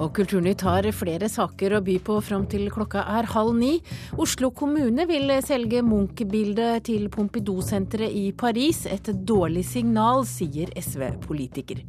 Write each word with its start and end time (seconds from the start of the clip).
Og 0.00 0.14
Kulturnytt 0.16 0.62
har 0.64 0.86
flere 0.96 1.28
saker 1.28 1.74
å 1.76 1.82
by 1.84 1.98
på 2.00 2.14
fram 2.24 2.46
til 2.48 2.70
klokka 2.72 3.02
er 3.18 3.26
halv 3.34 3.52
ni. 3.58 3.72
Oslo 4.20 4.48
kommune 4.56 5.04
vil 5.08 5.28
selge 5.44 5.82
Munch-bildet 5.84 6.86
til 6.88 7.10
Pompidou-senteret 7.12 8.16
i 8.16 8.30
Paris. 8.32 8.86
Et 8.88 9.12
dårlig 9.12 9.66
signal, 9.68 10.24
sier 10.24 10.72
SV-politiker. 10.80 11.84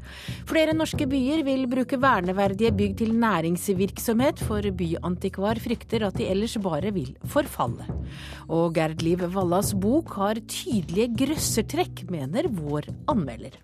Flere 0.50 0.76
norske 0.76 1.08
byer 1.08 1.46
vil 1.48 1.64
bruke 1.72 2.02
verneverdige 2.04 2.76
bygg 2.76 3.00
til 3.00 3.16
næringsvirksomhet, 3.16 4.44
for 4.44 4.68
byantikvar 4.76 5.64
frykter 5.64 6.10
at 6.10 6.20
de 6.20 6.28
ellers 6.34 6.60
bare 6.60 6.92
vil 6.92 7.16
forfalle. 7.32 7.88
Og 8.52 8.76
Gerd 8.76 9.08
Liv 9.08 9.24
Vallas 9.32 9.72
bok 9.72 10.18
har 10.20 10.44
tydelige 10.52 11.14
grøssertrekk, 11.24 12.10
mener 12.12 12.52
vår 12.52 12.92
anmelder. 13.12 13.56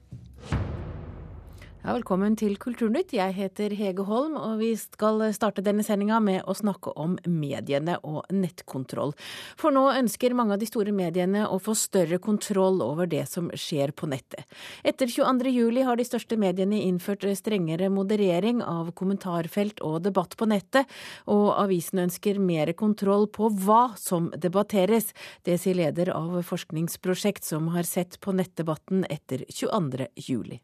Ja, 1.88 1.94
velkommen 1.96 2.34
til 2.36 2.58
Kulturnytt. 2.60 3.14
Jeg 3.16 3.32
heter 3.32 3.72
Hege 3.72 4.04
Holm, 4.04 4.34
og 4.36 4.58
vi 4.60 4.74
skal 4.76 5.22
starte 5.32 5.64
denne 5.64 5.86
sendinga 5.88 6.18
med 6.20 6.42
å 6.44 6.52
snakke 6.52 6.92
om 7.00 7.14
mediene 7.32 7.96
og 8.04 8.26
nettkontroll. 8.28 9.14
For 9.56 9.72
nå 9.72 9.86
ønsker 9.94 10.36
mange 10.36 10.58
av 10.58 10.60
de 10.60 10.68
store 10.68 10.92
mediene 10.92 11.46
å 11.48 11.62
få 11.64 11.78
større 11.80 12.20
kontroll 12.20 12.84
over 12.84 13.08
det 13.08 13.24
som 13.32 13.48
skjer 13.56 13.96
på 13.96 14.12
nettet. 14.12 14.44
Etter 14.84 15.08
22.07 15.08 15.80
har 15.88 15.96
de 15.96 16.10
største 16.12 16.36
mediene 16.44 16.84
innført 16.90 17.24
strengere 17.40 17.88
moderering 17.88 18.60
av 18.68 18.92
kommentarfelt 18.92 19.80
og 19.80 20.02
debatt 20.12 20.36
på 20.36 20.52
nettet, 20.52 20.92
og 21.24 21.54
avisen 21.56 22.04
ønsker 22.10 22.44
mer 22.44 22.76
kontroll 22.76 23.32
på 23.32 23.48
hva 23.64 23.94
som 23.96 24.28
debatteres. 24.36 25.14
Det 25.48 25.56
sier 25.56 25.80
leder 25.86 26.12
av 26.20 26.42
forskningsprosjekt 26.52 27.48
som 27.48 27.72
har 27.80 27.88
sett 27.88 28.20
på 28.20 28.36
nettdebatten 28.36 29.08
etter 29.08 29.48
22.07. 29.48 30.60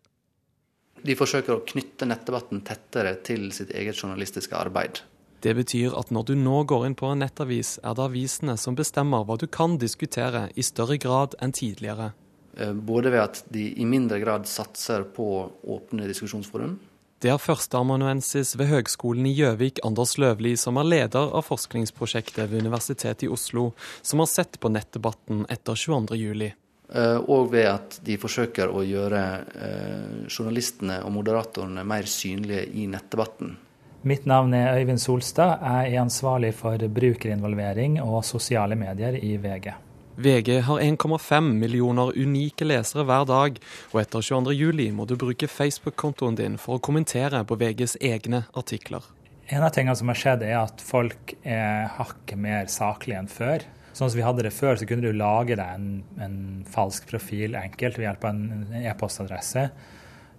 De 1.03 1.15
forsøker 1.19 1.57
å 1.57 1.63
knytte 1.67 2.07
nettdebatten 2.07 2.61
tettere 2.63 3.17
til 3.27 3.49
sitt 3.55 3.73
eget 3.75 3.99
journalistiske 3.99 4.55
arbeid. 4.55 5.03
Det 5.43 5.51
betyr 5.57 5.95
at 5.99 6.11
når 6.15 6.29
du 6.29 6.37
nå 6.39 6.61
går 6.71 6.85
inn 6.87 6.95
på 6.95 7.09
en 7.11 7.19
nettavis, 7.19 7.75
er 7.83 7.97
det 7.97 8.05
avisene 8.05 8.55
som 8.59 8.77
bestemmer 8.79 9.25
hva 9.27 9.35
du 9.39 9.49
kan 9.51 9.75
diskutere, 9.81 10.47
i 10.55 10.63
større 10.63 10.95
grad 11.03 11.35
enn 11.43 11.51
tidligere. 11.51 12.13
Eh, 12.55 12.71
både 12.71 13.11
ved 13.11 13.19
at 13.25 13.43
de 13.51 13.67
i 13.75 13.85
mindre 13.85 14.21
grad 14.23 14.47
satser 14.47 15.03
på 15.03 15.27
åpne 15.75 16.07
diskusjonsforum. 16.07 16.77
Det 17.23 17.31
er 17.31 17.39
førsteamanuensis 17.39 18.55
ved 18.59 18.67
Høgskolen 18.67 19.27
i 19.29 19.35
Gjøvik, 19.35 19.79
Anders 19.88 20.17
Løvli, 20.19 20.57
som 20.59 20.79
er 20.79 20.89
leder 20.89 21.29
av 21.31 21.45
forskningsprosjektet 21.47 22.49
ved 22.51 22.65
Universitetet 22.65 23.27
i 23.27 23.31
Oslo, 23.31 23.69
som 24.01 24.19
har 24.19 24.31
sett 24.31 24.59
på 24.59 24.71
nettdebatten 24.71 25.45
etter 25.51 25.79
22.07. 25.79 26.43
Eh, 26.43 26.57
og 26.94 27.52
ved 27.53 27.67
at 27.69 27.99
de 28.05 28.17
forsøker 28.22 28.69
å 28.69 28.83
gjøre 28.86 29.22
eh, 29.58 30.09
journalistene 30.30 31.00
og 31.05 31.13
moderatorene 31.16 31.85
mer 31.88 32.09
synlige 32.09 32.67
i 32.77 32.85
nettdebatten. 32.91 33.55
Mitt 34.03 34.25
navn 34.27 34.53
er 34.53 34.75
Øyvind 34.81 35.00
Solstad. 35.00 35.63
Jeg 35.63 35.94
er 35.95 36.02
ansvarlig 36.02 36.52
for 36.58 36.77
brukerinvolvering 36.77 38.02
og 38.03 38.25
sosiale 38.27 38.75
medier 38.75 39.16
i 39.16 39.38
VG. 39.39 39.72
VG 40.16 40.59
har 40.67 40.81
1,5 40.83 41.47
millioner 41.58 42.11
unike 42.13 42.67
lesere 42.67 43.05
hver 43.07 43.23
dag, 43.25 43.55
og 43.94 44.02
etter 44.02 44.22
22.07 44.22 44.91
må 44.94 45.07
du 45.09 45.16
bruke 45.17 45.47
Facebook-kontoen 45.50 46.38
din 46.38 46.59
for 46.61 46.78
å 46.78 46.83
kommentere 46.83 47.41
på 47.47 47.57
VGs 47.57 47.95
egne 48.03 48.44
artikler. 48.53 49.07
En 49.50 49.63
av 49.66 49.73
tingene 49.73 49.95
som 49.97 50.11
har 50.11 50.19
skjedd, 50.19 50.44
er 50.45 50.59
at 50.61 50.83
folk 50.83 51.33
er 51.41 51.89
hakket 51.97 52.39
mer 52.39 52.69
saklige 52.72 53.23
enn 53.23 53.31
før. 53.31 53.66
Sånn 53.94 54.09
som 54.09 54.17
vi 54.17 54.25
hadde 54.25 54.45
det 54.47 54.53
før, 54.55 54.77
så 54.77 54.88
kunne 54.89 55.05
du 55.05 55.13
lage 55.13 55.58
deg 55.59 55.75
en, 55.77 55.89
en 56.22 56.38
falsk 56.69 57.05
profil 57.11 57.58
enkelt 57.59 58.00
ved 58.00 58.08
hjelp 58.08 58.25
av 58.25 58.33
en 58.33 58.80
e-postadresse. 58.81 59.67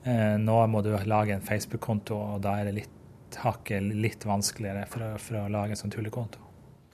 Eh, 0.05 0.35
nå 0.43 0.57
må 0.71 0.83
du 0.83 0.91
lage 1.07 1.37
en 1.37 1.45
Facebook-konto, 1.45 2.19
og 2.35 2.43
da 2.45 2.59
er 2.59 2.69
det 2.69 2.79
litt, 2.83 2.91
hakket 3.35 3.95
litt 3.99 4.27
vanskeligere 4.27 4.85
for 4.91 5.03
å, 5.07 5.13
for 5.19 5.41
å 5.41 5.49
lage 5.51 5.75
en 5.75 5.81
sånn 5.85 5.95
tullekonto. 5.95 6.43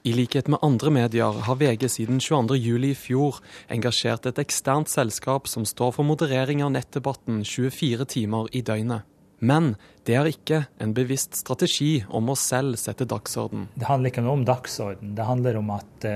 I 0.09 0.15
likhet 0.17 0.47
med 0.49 0.63
andre 0.65 0.89
medier 0.95 1.43
har 1.45 1.59
VG 1.61 1.85
siden 1.93 2.23
22.07 2.25 2.87
i 2.89 2.95
fjor 2.97 3.41
engasjert 3.69 4.29
et 4.31 4.39
eksternt 4.41 4.89
selskap 4.89 5.49
som 5.51 5.67
står 5.69 5.93
for 5.99 6.09
moderering 6.09 6.63
av 6.65 6.73
nettdebatten 6.73 7.43
24 7.45 8.07
timer 8.09 8.49
i 8.57 8.63
døgnet. 8.65 9.05
Men 9.45 9.75
det 10.09 10.17
er 10.17 10.29
ikke 10.29 10.63
en 10.81 10.95
bevisst 10.97 11.37
strategi 11.37 12.03
om 12.09 12.33
å 12.33 12.37
selv 12.37 12.81
sette 12.81 13.05
dagsorden. 13.09 13.69
Det 13.77 13.89
handler 13.89 14.13
ikke 14.13 14.25
om 14.25 14.45
dagsorden. 14.49 15.13
Det 15.17 15.29
handler 15.29 15.61
om 15.61 15.73
at 15.77 16.09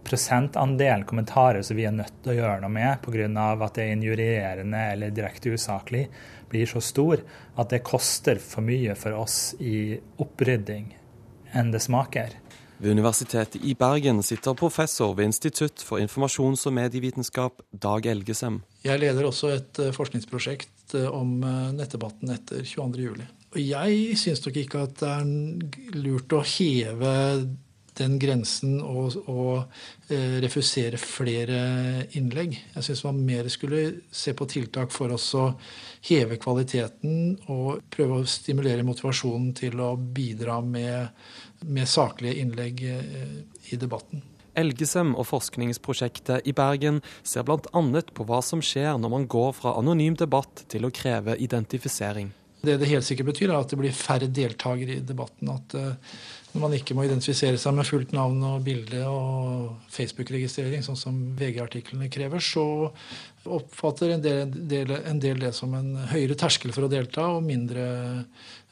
eh, 0.00 0.04
prosentandel 0.06 1.04
kommentarer 1.04 1.62
som 1.62 1.76
vi 1.76 1.86
er 1.86 1.94
nødt 1.94 2.22
til 2.24 2.32
å 2.34 2.38
gjøre 2.40 2.60
noe 2.64 2.72
med 2.72 3.00
pga. 3.04 3.64
at 3.64 3.74
det 3.74 3.84
er 3.84 3.92
injurierende 3.92 4.84
eller 4.92 5.10
direkte 5.10 5.50
usaklig, 5.50 6.08
blir 6.50 6.66
så 6.66 6.80
stor 6.80 7.20
at 7.56 7.70
det 7.70 7.84
koster 7.84 8.38
for 8.38 8.62
mye 8.62 8.94
for 8.94 9.12
oss 9.12 9.54
i 9.60 9.98
opprydding 10.18 10.96
enn 11.52 11.70
det 11.70 11.82
smaker. 11.82 12.36
Ved 12.80 12.90
Universitetet 12.96 13.60
i 13.60 13.74
Bergen 13.76 14.22
sitter 14.22 14.54
professor 14.56 15.12
ved 15.14 15.28
Institutt 15.28 15.82
for 15.84 16.00
informasjons- 16.00 16.64
og 16.66 16.72
medievitenskap, 16.72 17.60
Dag 17.76 18.06
Elgesem. 18.08 18.62
Jeg 18.84 19.02
leder 19.02 19.26
også 19.28 19.50
et 19.52 19.80
eh, 19.82 19.92
forskningsprosjekt 19.92 20.94
eh, 20.96 21.04
om 21.12 21.42
eh, 21.44 21.74
nettdebatten 21.76 22.32
etter 22.32 22.64
22.07. 22.64 23.20
Og 23.50 23.60
jeg 23.60 24.16
syns 24.16 24.40
nok 24.46 24.56
ikke 24.62 24.86
at 24.86 24.96
det 25.02 25.10
er 25.12 25.98
lurt 26.00 26.32
å 26.32 26.40
heve 26.40 27.12
den 27.98 28.18
grensen 28.20 28.78
og, 28.82 29.16
og 29.30 30.12
eh, 30.12 30.38
refusere 30.44 31.00
flere 31.00 31.60
innlegg. 32.18 32.56
Jeg 32.74 32.86
syns 32.86 33.04
man 33.06 33.20
mer 33.26 33.48
skulle 33.52 33.82
se 34.12 34.34
på 34.36 34.48
tiltak 34.50 34.92
for 34.94 35.12
oss 35.16 35.28
å 35.38 35.50
heve 36.08 36.38
kvaliteten 36.40 37.36
og 37.52 37.84
prøve 37.92 38.20
å 38.20 38.28
stimulere 38.28 38.86
motivasjonen 38.86 39.52
til 39.58 39.80
å 39.82 39.94
bidra 39.96 40.60
med, 40.64 41.10
med 41.66 41.88
saklige 41.90 42.40
innlegg 42.42 42.84
eh, 42.88 43.38
i 43.72 43.80
debatten. 43.80 44.24
Elgesem 44.60 45.14
og 45.14 45.28
forskningsprosjektet 45.30 46.48
i 46.50 46.54
Bergen 46.56 46.98
ser 47.22 47.46
bl.a. 47.46 48.02
på 48.14 48.26
hva 48.26 48.40
som 48.42 48.62
skjer 48.64 48.98
når 48.98 49.14
man 49.14 49.30
går 49.30 49.54
fra 49.56 49.76
anonym 49.78 50.18
debatt 50.18 50.64
til 50.70 50.86
å 50.86 50.92
kreve 50.94 51.38
identifisering. 51.38 52.32
Det 52.60 52.74
det 52.76 52.90
helt 52.90 53.06
sikkert 53.06 53.30
betyr, 53.30 53.48
er 53.48 53.62
at 53.62 53.70
det 53.72 53.78
blir 53.80 53.94
færre 53.96 54.26
deltakere 54.28 54.98
i 54.98 55.04
debatten. 55.06 55.48
At 55.48 55.76
uh, 55.78 56.18
når 56.50 56.62
man 56.64 56.72
ikke 56.74 56.96
må 56.98 57.04
identifisere 57.06 57.58
seg 57.60 57.74
med 57.76 57.86
fullt 57.86 58.14
navn 58.16 58.40
og 58.48 58.64
bilde 58.66 59.04
og 59.06 59.90
Facebook-registrering, 59.94 60.82
sånn 60.82 60.98
som 60.98 61.20
VG-artiklene 61.38 62.10
krever, 62.10 62.42
så 62.42 62.64
oppfatter 63.46 64.16
en 64.16 64.24
del, 64.24 64.50
del, 64.50 64.96
en 64.98 65.22
del, 65.22 65.38
det 65.44 65.52
som 65.56 65.76
en 65.78 65.94
høyere 66.10 66.38
terskel 66.38 66.74
for 66.74 66.88
å 66.88 66.90
delta, 66.90 67.28
og 67.36 67.46
mindre 67.46 67.86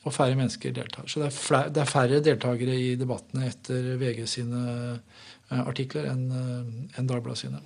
og 0.06 0.14
færre 0.14 0.36
mennesker 0.38 0.74
deltar. 0.74 1.06
Så 1.10 1.22
det 1.22 1.30
er, 1.30 1.34
flere, 1.36 1.72
det 1.74 1.82
er 1.82 1.90
færre 1.90 2.20
deltakere 2.24 2.76
i 2.78 2.92
debattene 2.98 3.48
etter 3.50 3.94
VG 4.00 4.22
sine 4.30 4.62
eh, 4.94 5.62
artikler 5.62 6.10
enn 6.12 6.28
eh, 6.30 7.00
en 7.00 7.10
Dagbladet 7.10 7.42
sine. 7.44 7.62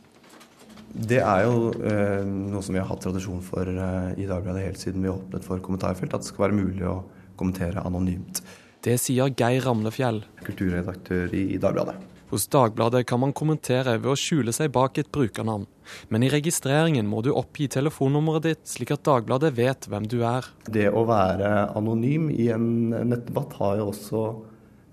Det 0.93 1.23
er 1.25 1.47
jo 1.47 1.71
eh, 1.89 2.21
noe 2.27 2.61
som 2.65 2.77
vi 2.77 2.81
har 2.83 2.89
hatt 2.91 3.05
tradisjon 3.05 3.41
for 3.45 3.69
eh, 3.69 4.11
i 4.21 4.29
Dagbladet 4.29 4.67
helt 4.67 4.83
siden 4.83 5.05
vi 5.05 5.13
åpnet 5.13 5.47
for 5.47 5.63
kommentarfelt, 5.65 6.13
at 6.13 6.25
det 6.25 6.29
skal 6.29 6.49
være 6.49 6.59
mulig 6.59 6.85
å 6.89 6.99
kommentere 7.41 7.85
anonymt. 7.87 8.43
Det 8.83 8.97
sier 8.99 9.31
Geir 9.39 9.63
Ramlefjell. 9.63 10.25
Kulturredaktør 10.43 11.31
i 11.39 11.59
Dagbladet. 11.63 11.95
Hos 12.33 12.49
Dagbladet 12.51 13.05
kan 13.07 13.21
man 13.23 13.35
kommentere 13.37 13.99
ved 14.01 14.09
å 14.11 14.17
skjule 14.19 14.55
seg 14.57 14.73
bak 14.75 14.97
et 14.99 15.11
brukernavn. 15.15 15.69
Men 16.11 16.25
i 16.25 16.31
registreringen 16.33 17.07
må 17.07 17.21
du 17.23 17.29
oppgi 17.31 17.69
telefonnummeret 17.71 18.49
ditt, 18.49 18.65
slik 18.67 18.91
at 18.95 19.05
Dagbladet 19.07 19.53
vet 19.55 19.87
hvem 19.87 20.09
du 20.11 20.23
er. 20.27 20.49
Det 20.67 20.89
å 20.91 21.05
være 21.07 21.53
anonym 21.79 22.27
i 22.35 22.49
en 22.55 22.67
nettdebatt 22.91 23.55
har 23.61 23.79
jo 23.79 23.93
også 23.93 24.25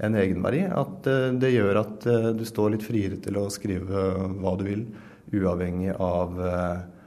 en 0.06 0.20
egenverdi. 0.22 0.62
At 0.70 1.10
eh, 1.10 1.32
det 1.42 1.56
gjør 1.56 1.82
at 1.82 2.06
eh, 2.12 2.30
du 2.38 2.46
står 2.46 2.76
litt 2.76 2.86
friere 2.86 3.18
til 3.24 3.42
å 3.42 3.50
skrive 3.50 4.06
hva 4.38 4.54
du 4.60 4.68
vil, 4.68 4.86
uavhengig 5.34 5.96
av 5.98 6.38
eh, 6.46 6.78
Eh, 6.80 6.99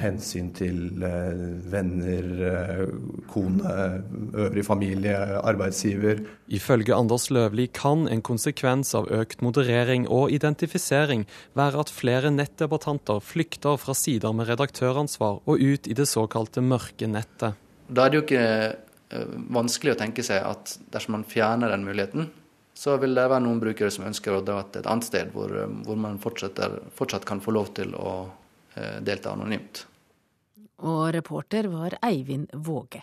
hensyn 0.00 0.48
til 0.56 1.02
eh, 1.04 1.40
venner, 1.68 2.28
eh, 2.48 2.80
kone, 3.28 3.74
øvrig 4.32 4.64
familie, 4.64 5.14
arbeidsgiver. 5.42 6.22
Ifølge 6.48 6.94
Anders 6.96 7.28
Løvli 7.30 7.66
kan 7.76 8.06
en 8.08 8.22
konsekvens 8.24 8.94
av 8.96 9.10
økt 9.12 9.42
moderering 9.44 10.08
og 10.08 10.32
identifisering 10.32 11.26
være 11.58 11.84
at 11.84 11.92
flere 11.92 12.32
nettdebattanter 12.32 13.20
flykter 13.20 13.76
fra 13.76 13.92
sider 13.92 14.32
med 14.32 14.48
redaktøransvar 14.48 15.42
og 15.44 15.60
ut 15.60 15.86
i 15.86 15.96
det 15.96 16.08
såkalte 16.08 16.64
mørke 16.64 17.10
nettet. 17.10 17.60
Da 17.88 18.06
er 18.06 18.10
det 18.10 18.18
jo 18.18 18.24
ikke 18.26 18.48
vanskelig 19.52 19.94
å 19.94 20.00
tenke 20.00 20.24
seg 20.24 20.44
at 20.44 20.74
dersom 20.92 21.14
man 21.16 21.28
fjerner 21.28 21.72
den 21.72 21.84
muligheten, 21.84 22.28
så 22.76 22.98
vil 23.00 23.16
det 23.16 23.24
være 23.24 23.44
noen 23.44 23.60
brukere 23.60 23.92
som 23.92 24.04
ønsker 24.08 24.36
å 24.36 24.42
dra 24.44 24.60
til 24.68 24.82
et 24.82 24.90
annet 24.90 25.08
sted 25.08 25.32
hvor, 25.32 25.52
hvor 25.84 25.96
man 25.96 26.20
fortsatt 26.20 27.24
kan 27.26 27.40
få 27.42 27.56
lov 27.56 27.72
til 27.76 27.96
å 27.96 28.12
Eh, 28.28 28.37
delta 29.02 29.32
anonymt. 29.34 29.86
Og 30.78 31.08
reporter 31.14 31.70
var 31.72 31.98
Eivind 32.06 32.52
Våge. 32.52 33.02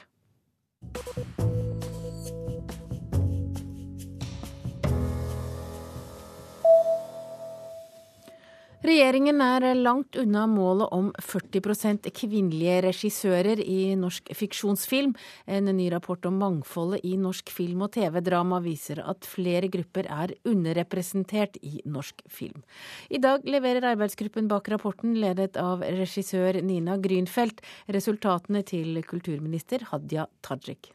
Regjeringen 8.86 9.40
er 9.42 9.64
langt 9.74 10.14
unna 10.22 10.44
målet 10.46 10.92
om 10.94 11.08
40% 11.18 12.06
kvinnelige 12.14 12.84
regissører 12.86 13.58
i 13.64 13.96
norsk 13.98 14.28
fiksjonsfilm. 14.38 15.16
En 15.50 15.72
ny 15.74 15.88
rapport 15.90 16.28
om 16.30 16.36
mangfoldet 16.38 17.02
i 17.02 17.16
norsk 17.18 17.50
film- 17.50 17.82
og 17.88 17.96
TV-drama 17.96 18.60
viser 18.62 19.02
at 19.02 19.26
flere 19.26 19.72
grupper 19.74 20.06
er 20.06 20.36
underrepresentert 20.46 21.58
i 21.66 21.80
norsk 21.90 22.22
film. 22.30 22.62
I 23.10 23.18
dag 23.24 23.48
leverer 23.50 23.88
arbeidsgruppen 23.96 24.52
bak 24.52 24.70
rapporten, 24.70 25.16
ledet 25.18 25.58
av 25.58 25.82
regissør 25.82 26.62
Nina 26.62 27.00
Grünfeldt, 27.02 27.66
resultatene 27.90 28.62
til 28.70 29.02
kulturminister 29.02 29.88
Hadia 29.90 30.28
Tajik. 30.46 30.92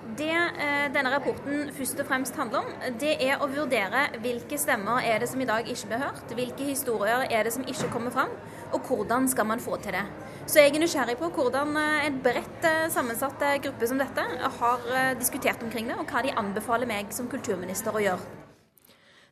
Det 0.00 0.32
eh, 0.32 0.86
denne 0.94 1.10
rapporten 1.12 1.68
først 1.76 2.00
og 2.00 2.06
fremst 2.08 2.36
handler 2.40 2.64
om, 2.64 2.70
det 3.00 3.12
er 3.20 3.42
å 3.42 3.48
vurdere 3.52 4.06
hvilke 4.22 4.56
stemmer 4.58 5.04
er 5.04 5.20
det 5.20 5.28
som 5.28 5.40
i 5.44 5.48
dag 5.48 5.68
ikke 5.68 5.90
blir 5.90 6.02
hørt, 6.02 6.34
hvilke 6.38 6.68
historier 6.70 7.26
er 7.28 7.44
det 7.44 7.52
som 7.52 7.66
ikke 7.68 7.90
kommer 7.92 8.14
fram, 8.14 8.32
og 8.72 8.88
hvordan 8.88 9.28
skal 9.28 9.48
man 9.50 9.60
få 9.60 9.76
til 9.84 9.98
det. 9.98 10.04
Så 10.46 10.64
jeg 10.64 10.72
er 10.72 10.82
nysgjerrig 10.82 11.18
på 11.20 11.28
hvordan 11.36 11.76
eh, 11.76 12.08
en 12.08 12.20
bredt 12.24 12.68
eh, 12.68 12.88
sammensatt 12.92 13.44
gruppe 13.66 13.90
som 13.92 14.00
dette 14.00 14.24
har 14.60 14.92
diskutert 15.20 15.62
omkring 15.62 15.92
det, 15.92 16.00
og 16.00 16.08
hva 16.08 16.24
de 16.24 16.32
anbefaler 16.32 16.88
meg 16.88 17.12
som 17.14 17.28
kulturminister 17.28 17.92
å 17.92 18.06
gjøre. 18.08 18.49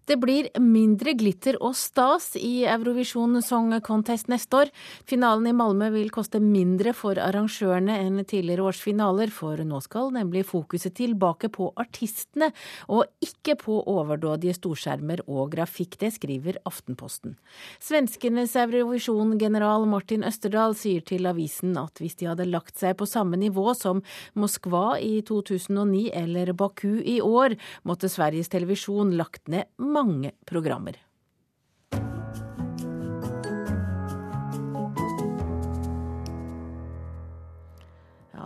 Det 0.09 0.17
blir 0.17 0.47
mindre 0.57 1.13
glitter 1.21 1.59
og 1.61 1.75
stas 1.77 2.31
i 2.41 2.63
Eurovision 2.65 3.43
Song 3.45 3.75
Contest 3.85 4.31
neste 4.33 4.63
år. 4.63 4.71
Finalen 5.05 5.51
i 5.51 5.53
Malmö 5.53 5.91
vil 5.93 6.09
koste 6.09 6.41
mindre 6.41 6.95
for 6.97 7.21
arrangørene 7.21 7.93
enn 8.07 8.23
tidligere 8.25 8.65
års 8.71 8.81
finaler, 8.81 9.29
for 9.29 9.61
nå 9.61 9.83
skal 9.85 10.09
nemlig 10.15 10.47
fokuset 10.49 10.95
tilbake 10.97 11.51
på 11.53 11.67
artistene, 11.77 12.49
og 12.89 13.05
ikke 13.21 13.59
på 13.61 13.83
overdådige 13.85 14.57
storskjermer 14.57 15.27
og 15.27 15.53
grafikk. 15.53 15.99
Det 16.01 16.15
skriver 16.17 16.57
Aftenposten. 16.65 17.37
Svenskenes 17.77 18.57
Eurovision-general 18.57 19.85
Martin 19.93 20.25
Østerdal 20.25 20.73
sier 20.79 21.05
til 21.05 21.29
avisen 21.29 21.77
at 21.77 22.01
hvis 22.01 22.17
de 22.17 22.31
hadde 22.31 22.49
lagt 22.49 22.81
seg 22.81 22.97
på 22.97 23.11
samme 23.11 23.37
nivå 23.37 23.77
som 23.77 24.01
Moskva 24.33 24.97
i 25.05 25.21
2009 25.21 26.09
eller 26.25 26.57
Baku 26.57 27.03
i 27.05 27.21
år, 27.21 27.61
måtte 27.85 28.09
Sveriges 28.09 28.49
Televisjon 28.57 29.13
lagt 29.21 29.53
ned 29.53 29.69
mange 29.77 29.98
mange 30.05 30.33
programmer. 30.47 30.97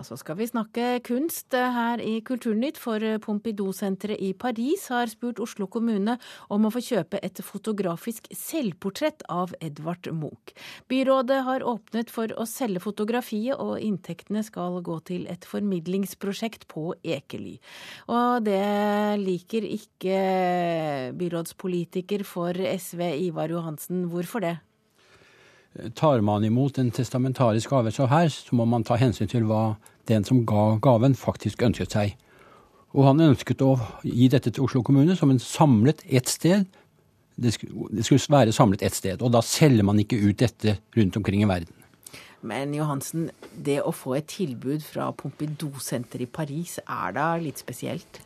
Så 0.07 0.17
skal 0.21 0.37
vi 0.39 0.47
snakke 0.51 1.01
kunst 1.07 1.55
her 1.55 2.01
i 2.03 2.21
Kulturnytt, 2.27 2.79
for 2.81 3.03
Pompidou-senteret 3.23 4.21
i 4.23 4.33
Paris 4.35 4.89
har 4.93 5.11
spurt 5.11 5.41
Oslo 5.43 5.69
kommune 5.71 6.17
om 6.53 6.67
å 6.67 6.73
få 6.75 6.83
kjøpe 6.85 7.21
et 7.23 7.41
fotografisk 7.45 8.29
selvportrett 8.37 9.25
av 9.33 9.55
Edvard 9.63 10.09
Munch. 10.15 10.55
Byrådet 10.91 11.43
har 11.47 11.67
åpnet 11.67 12.11
for 12.13 12.33
å 12.37 12.47
selge 12.49 12.83
fotografiet, 12.85 13.57
og 13.59 13.81
inntektene 13.83 14.43
skal 14.47 14.81
gå 14.85 14.99
til 15.09 15.29
et 15.31 15.47
formidlingsprosjekt 15.49 16.67
på 16.73 16.93
Ekely. 17.03 17.59
Og 18.11 18.43
det 18.47 18.61
liker 19.23 19.67
ikke 19.69 20.19
byrådspolitiker 21.19 22.27
for 22.27 22.59
SV 22.59 23.07
Ivar 23.29 23.53
Johansen. 23.55 24.07
Hvorfor 24.13 24.45
det? 24.45 24.59
Tar 25.97 26.21
man 26.21 26.45
imot 26.45 26.79
en 26.79 26.91
testamentarisk 26.93 27.71
gave 27.71 27.91
så 27.93 28.07
her, 28.07 28.29
så 28.29 28.57
må 28.57 28.67
man 28.69 28.85
ta 28.85 28.99
hensyn 29.01 29.31
til 29.31 29.47
hva 29.49 29.79
den 30.11 30.25
som 30.27 30.45
ga 30.49 30.77
gaven, 30.83 31.15
faktisk 31.19 31.63
ønsket 31.67 31.95
seg. 31.95 32.17
Og 32.93 33.07
han 33.09 33.23
ønsket 33.25 33.63
å 33.65 33.75
gi 34.05 34.29
dette 34.33 34.53
til 34.53 34.67
Oslo 34.67 34.83
kommune 34.85 35.17
som 35.17 35.33
en 35.33 35.41
samlet 35.41 36.03
ett 36.09 36.29
sted. 36.29 36.67
Det 37.41 37.55
skulle 37.55 38.21
være 38.33 38.53
samlet 38.53 38.85
ett 38.85 38.97
sted. 38.97 39.23
Og 39.23 39.33
da 39.33 39.41
selger 39.45 39.87
man 39.87 40.01
ikke 40.03 40.21
ut 40.21 40.43
dette 40.43 40.77
rundt 40.97 41.17
omkring 41.17 41.47
i 41.47 41.49
verden. 41.49 41.79
Men 42.43 42.75
Johansen, 42.75 43.31
det 43.55 43.79
å 43.87 43.95
få 43.95 44.17
et 44.19 44.27
tilbud 44.33 44.83
fra 44.83 45.13
Pompidou-senteret 45.15 46.27
i 46.27 46.31
Paris, 46.41 46.77
er 46.83 47.15
da 47.15 47.29
litt 47.39 47.63
spesielt? 47.63 48.19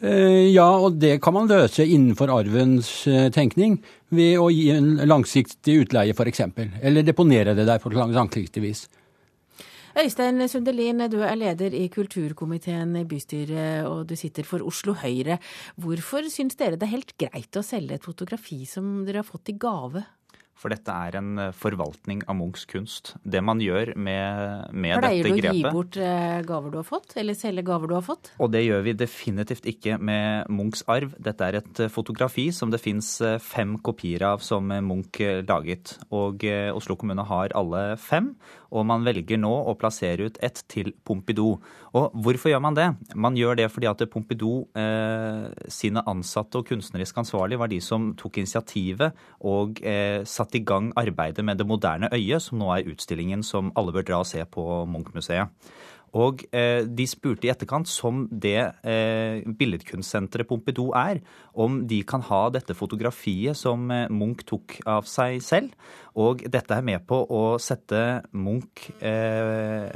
Eh, 0.00 0.48
ja, 0.54 0.68
og 0.78 0.96
det 1.02 1.18
kan 1.22 1.34
man 1.36 1.50
løse 1.50 1.84
innenfor 1.84 2.30
arvens 2.32 2.90
eh, 3.10 3.28
tenkning 3.34 3.76
ved 4.14 4.38
å 4.40 4.46
gi 4.54 4.70
en 4.72 4.94
langsiktig 5.10 5.74
utleie, 5.82 6.14
f.eks. 6.14 6.44
Eller 6.80 7.04
deponere 7.04 7.56
det 7.58 7.66
der 7.68 7.82
på 7.82 7.92
langsiktig 7.92 8.62
vis. 8.64 8.86
Øystein 9.98 10.44
Sundelin, 10.46 11.00
du 11.10 11.24
er 11.26 11.34
leder 11.34 11.74
i 11.74 11.88
kulturkomiteen 11.90 12.92
i 13.00 13.06
bystyret, 13.08 13.86
og 13.90 14.04
du 14.06 14.14
sitter 14.14 14.46
for 14.46 14.62
Oslo 14.62 14.94
Høyre. 14.94 15.40
Hvorfor 15.74 16.28
syns 16.30 16.54
dere 16.54 16.78
det 16.78 16.86
er 16.86 16.92
helt 16.92 17.16
greit 17.18 17.58
å 17.58 17.64
selge 17.66 17.98
et 17.98 18.06
fotografi 18.06 18.60
som 18.70 19.00
dere 19.08 19.24
har 19.24 19.26
fått 19.26 19.50
i 19.50 19.56
gave? 19.58 20.04
For 20.58 20.72
dette 20.74 20.90
er 20.90 21.18
en 21.20 21.38
eh, 21.38 21.54
forvaltning 21.54 22.24
av 22.26 22.36
Munchs 22.40 22.66
kunst. 22.68 23.12
Det 23.22 23.40
man 23.44 23.62
gjør 23.62 23.92
med, 23.94 24.72
med 24.74 24.98
dette 24.98 25.12
grepet 25.14 25.28
Pleier 25.28 25.28
du 25.28 25.50
å 25.50 25.54
gi 25.54 25.74
bort 25.76 25.98
eh, 26.02 26.38
gaver 26.48 26.74
du 26.74 26.78
har 26.80 26.88
fått, 26.88 27.14
eller 27.20 27.38
selge 27.38 27.62
gaver 27.66 27.90
du 27.90 27.94
har 27.94 28.04
fått? 28.06 28.32
Og 28.42 28.50
det 28.54 28.64
gjør 28.64 28.82
vi 28.88 28.96
definitivt 28.98 29.68
ikke 29.70 30.00
med 30.02 30.50
Munchs 30.50 30.82
arv. 30.90 31.14
Dette 31.22 31.46
er 31.46 31.60
et 31.60 31.82
eh, 31.84 31.92
fotografi 31.94 32.48
som 32.54 32.74
det 32.74 32.82
fins 32.82 33.10
fem 33.44 33.76
kopier 33.86 34.26
av 34.32 34.42
som 34.44 34.66
Munch 34.66 35.22
laget. 35.46 35.94
Og 36.14 36.42
Oslo 36.74 36.98
kommune 36.98 37.22
har 37.28 37.54
alle 37.58 37.84
fem 38.02 38.32
og 38.68 38.84
man 38.88 39.04
velger 39.06 39.40
nå 39.40 39.50
å 39.70 39.74
plassere 39.80 40.28
ut 40.28 40.38
ett 40.44 40.62
til 40.68 40.92
Pompidou. 41.06 41.56
Og 41.96 42.16
hvorfor 42.24 42.52
gjør 42.52 42.62
man 42.64 42.76
det? 42.76 42.88
Man 43.16 43.36
gjør 43.38 43.58
det 43.60 43.68
fordi 43.72 43.88
at 43.90 44.04
Pompidou 44.12 44.68
eh, 44.76 45.48
sine 45.72 46.04
ansatte 46.10 46.60
og 46.60 46.68
kunstnerisk 46.68 47.22
ansvarlige 47.22 47.62
var 47.62 47.72
de 47.72 47.80
som 47.84 48.10
tok 48.18 48.40
initiativet 48.42 49.16
og 49.40 49.80
eh, 49.80 50.20
satte 50.28 50.60
i 50.60 50.64
gang 50.64 50.92
arbeidet 51.00 51.44
med 51.44 51.58
Det 51.58 51.66
moderne 51.66 52.12
øyet, 52.12 52.42
som 52.44 52.60
nå 52.60 52.70
er 52.74 52.90
utstillingen 52.92 53.42
som 53.42 53.72
alle 53.76 53.94
bør 53.94 54.06
dra 54.06 54.22
og 54.22 54.28
se 54.28 54.44
på 54.44 54.64
Munch-museet. 54.90 55.48
Og 56.16 56.44
eh, 56.56 56.84
de 56.86 57.06
spurte 57.08 57.48
i 57.48 57.52
etterkant, 57.52 57.88
som 57.88 58.26
det 58.30 58.60
eh, 58.86 59.44
billedkunstsenteret 59.58 60.48
Pompidou 60.48 60.92
er, 60.96 61.20
om 61.58 61.82
de 61.88 62.00
kan 62.08 62.22
ha 62.28 62.42
dette 62.54 62.76
fotografiet 62.78 63.58
som 63.58 63.90
eh, 63.92 64.06
Munch 64.12 64.46
tok 64.48 64.78
av 64.88 65.08
seg 65.10 65.42
selv. 65.44 65.74
Og 66.18 66.42
dette 66.50 66.74
er 66.74 66.82
med 66.82 67.04
på 67.06 67.20
å 67.30 67.42
sette 67.62 68.00
Munch 68.34 68.88
eh, 68.98 69.86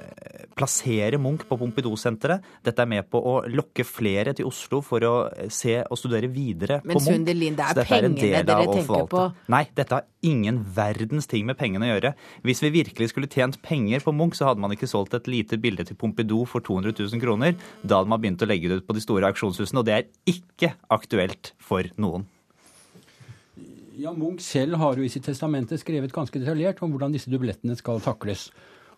Plassere 0.54 1.18
Munch 1.18 1.46
på 1.48 1.58
Pompidou-senteret. 1.58 2.44
Dette 2.62 2.84
er 2.84 2.92
med 2.92 3.08
på 3.10 3.18
å 3.18 3.40
lokke 3.50 3.86
flere 3.88 4.36
til 4.36 4.50
Oslo 4.50 4.82
for 4.86 5.08
å 5.08 5.14
se 5.50 5.80
og 5.82 5.98
studere 5.98 6.30
videre 6.30 6.82
Men, 6.82 6.94
på 6.94 7.00
Munch. 7.00 7.08
Men 7.08 7.22
Sunderlin, 7.22 7.58
det 7.58 7.68
er 7.72 7.84
pengene 7.88 8.32
dere 8.46 8.66
tenker 8.70 9.08
på? 9.10 9.28
Nei, 9.52 9.64
dette 9.74 9.98
har 9.98 10.11
ingen 10.22 10.60
verdens 10.76 11.26
ting 11.31 11.46
med 11.48 11.58
pengene 11.58 11.88
å 11.88 11.93
gjøre. 11.93 12.12
Hvis 12.46 12.62
vi 12.64 12.72
virkelig 12.79 13.10
skulle 13.12 13.31
tjent 13.31 13.58
penger 13.64 14.05
på 14.05 14.14
Munch, 14.17 14.38
så 14.38 14.48
hadde 14.48 14.62
man 14.62 14.74
ikke 14.74 14.91
solgt 14.91 15.17
et 15.19 15.31
lite 15.31 15.58
bilde 15.60 15.86
til 15.88 15.98
Pompidou 15.98 16.44
for 16.48 16.64
200 16.64 16.94
000 16.98 17.22
kroner. 17.22 17.56
Da 17.82 18.00
hadde 18.00 18.12
man 18.12 18.22
begynt 18.22 18.43
å 18.43 18.48
legge 18.48 18.70
det 18.70 18.82
ut 18.82 18.88
på 18.88 18.96
de 18.96 19.05
store 19.05 19.29
auksjonshusene, 19.32 19.82
og 19.82 19.88
det 19.88 19.96
er 19.96 20.08
ikke 20.31 20.74
aktuelt 20.94 21.52
for 21.62 21.91
noen. 22.00 22.29
Ja, 23.98 24.14
Munch 24.17 24.41
selv 24.41 24.79
har 24.81 24.96
jo 24.96 25.05
i 25.05 25.10
sitt 25.12 25.26
testamente 25.29 25.76
skrevet 25.79 26.14
ganske 26.14 26.41
detaljert 26.41 26.81
om 26.82 26.94
hvordan 26.94 27.12
disse 27.12 27.31
dublettene 27.31 27.76
skal 27.76 28.00
takles. 28.02 28.48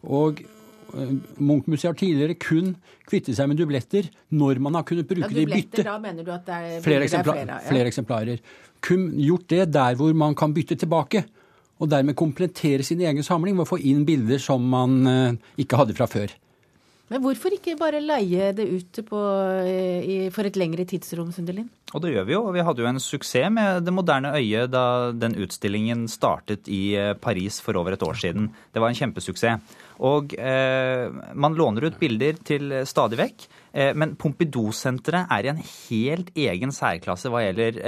Og 0.05 0.45
Munch-museet 1.39 1.91
har 1.91 1.97
tidligere 1.99 2.37
kun 2.41 2.75
kvittet 3.09 3.39
seg 3.39 3.49
med 3.51 3.59
dubletter 3.61 4.09
når 4.35 4.61
man 4.65 4.79
har 4.79 4.87
kunnet 4.89 5.09
bruke 5.09 5.31
ja, 5.31 5.35
det 5.35 5.47
i 5.47 5.51
bytte. 5.51 5.85
Da 5.87 5.97
mener 6.03 6.27
du 6.27 6.33
at 6.35 6.47
det 6.49 6.59
er 6.59 6.85
flere, 6.85 7.07
eksempla 7.09 7.37
flere, 7.37 7.57
ja. 7.57 7.59
flere 7.71 7.93
eksemplarer. 7.93 8.45
Kun 8.85 9.09
gjort 9.17 9.49
det 9.53 9.65
der 9.75 9.99
hvor 9.99 10.15
man 10.17 10.37
kan 10.39 10.55
bytte 10.57 10.79
tilbake 10.81 11.25
og 11.83 11.91
dermed 11.91 12.17
komplettere 12.19 12.85
sin 12.87 13.03
egen 13.03 13.27
samling 13.27 13.57
ved 13.59 13.67
å 13.67 13.73
få 13.73 13.81
inn 13.83 14.05
bilder 14.07 14.41
som 14.43 14.63
man 14.71 15.01
uh, 15.09 15.55
ikke 15.61 15.81
hadde 15.81 15.97
fra 15.99 16.07
før. 16.11 16.33
Men 17.13 17.21
hvorfor 17.21 17.53
ikke 17.53 17.77
bare 17.77 18.01
leie 18.01 18.53
det 18.57 18.65
ut 18.65 19.01
på, 19.05 19.19
eh, 19.61 20.05
i, 20.09 20.17
for 20.33 20.49
et 20.49 20.57
lengre 20.57 20.87
tidsrom, 20.89 21.33
Sunderlin? 21.35 21.67
Og 21.93 22.01
det 22.03 22.15
gjør 22.15 22.25
vi 22.27 22.35
jo. 22.35 22.41
Vi 22.55 22.65
hadde 22.65 22.83
jo 22.83 22.89
en 22.89 23.03
suksess 23.03 23.53
med 23.53 23.85
Det 23.85 23.93
moderne 23.95 24.33
øyet 24.35 24.73
da 24.73 25.13
den 25.13 25.37
utstillingen 25.37 26.07
startet 26.09 26.67
i 26.67 26.97
eh, 26.97 27.13
Paris 27.15 27.61
for 27.61 27.77
over 27.77 27.93
et 27.95 28.03
år 28.03 28.17
siden. 28.19 28.49
Det 28.73 28.81
var 28.81 28.89
en 28.89 28.99
kjempesuksess. 28.99 29.77
Og 30.01 30.33
eh, 30.39 31.13
man 31.35 31.55
låner 31.55 31.91
ut 31.91 32.01
bilder 32.01 32.41
til 32.41 32.73
stadig 32.89 33.21
vekk. 33.21 33.47
Eh, 33.75 33.93
men 33.99 34.15
Pompidou-senteret 34.21 35.31
er 35.35 35.45
i 35.47 35.53
en 35.53 35.63
helt 35.65 36.31
egen 36.39 36.75
særklasse 36.75 37.31
hva 37.33 37.43
gjelder 37.45 37.83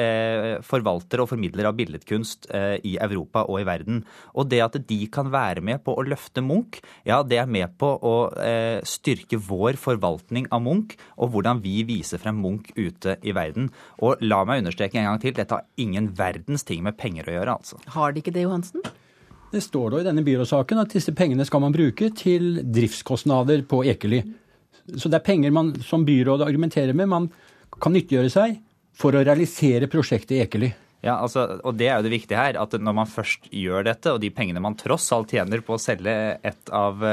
forvalter 0.66 0.96
forvaltere 0.96 1.24
og 1.24 1.30
formidlere 1.30 1.70
av 1.70 1.76
billedkunst 1.76 2.48
eh, 2.54 2.76
i 2.84 2.96
Europa 3.00 3.44
og 3.46 3.60
i 3.60 3.66
verden. 3.66 4.02
Og 4.34 4.48
det 4.50 4.60
at 4.64 4.76
de 4.88 5.06
kan 5.12 5.30
være 5.32 5.62
med 5.64 5.82
på 5.84 5.94
å 5.96 6.04
løfte 6.06 6.42
Munch, 6.42 6.80
ja, 7.04 7.22
det 7.22 7.38
er 7.38 7.46
med 7.46 7.76
på 7.78 7.86
å 7.86 8.14
eh, 8.40 8.80
styrke 8.84 9.38
vår 9.38 9.76
forvaltning 9.76 10.48
av 10.50 10.62
Munch, 10.62 10.96
og 11.16 11.32
hvordan 11.32 11.62
vi 11.64 11.82
viser 11.86 12.18
frem 12.22 12.38
Munch 12.40 12.72
ute 12.76 13.18
i 13.22 13.34
verden. 13.36 13.70
Og 14.00 14.22
la 14.22 14.44
meg 14.44 14.62
understreke 14.62 14.98
en 14.98 15.10
gang 15.10 15.20
til, 15.22 15.34
dette 15.36 15.54
har 15.54 15.66
ingen 15.76 16.10
verdens 16.16 16.64
ting 16.64 16.84
med 16.84 16.96
penger 16.98 17.28
å 17.28 17.36
gjøre, 17.38 17.58
altså. 17.58 17.80
Har 17.96 18.12
de 18.12 18.22
ikke 18.22 18.34
det, 18.34 18.46
Johansen? 18.46 18.84
Det 19.52 19.62
står 19.62 19.92
da 19.92 20.00
i 20.00 20.08
denne 20.08 20.24
byråsaken 20.26 20.80
at 20.82 20.92
disse 20.92 21.14
pengene 21.16 21.46
skal 21.46 21.62
man 21.62 21.74
bruke 21.74 22.10
til 22.18 22.58
driftskostnader 22.66 23.62
på 23.68 23.84
Ekely. 23.86 24.24
Så 24.94 25.10
det 25.10 25.20
er 25.20 25.26
penger 25.26 25.54
man 25.54 25.74
som 25.84 26.06
byråd 26.06 26.44
argumenterer 26.46 26.96
med, 26.96 27.10
man 27.10 27.30
kan 27.82 27.94
nyttiggjøre 27.96 28.32
seg 28.32 28.58
for 28.96 29.16
å 29.16 29.24
realisere 29.26 29.90
prosjektet 29.92 30.38
Ekely. 30.46 30.70
Ja, 31.04 31.18
altså, 31.20 31.60
og 31.62 31.76
Det 31.78 31.90
er 31.90 31.98
jo 31.98 32.06
det 32.06 32.14
viktige 32.14 32.38
her, 32.40 32.56
at 32.58 32.72
når 32.80 32.94
man 32.96 33.10
først 33.10 33.50
gjør 33.52 33.84
dette, 33.86 34.14
og 34.14 34.22
de 34.22 34.32
pengene 34.34 34.62
man 34.62 34.78
tross 34.78 35.10
alt 35.14 35.34
tjener 35.34 35.62
på 35.62 35.76
å 35.76 35.82
selge 35.82 36.14
et 36.42 36.72
av 36.74 37.04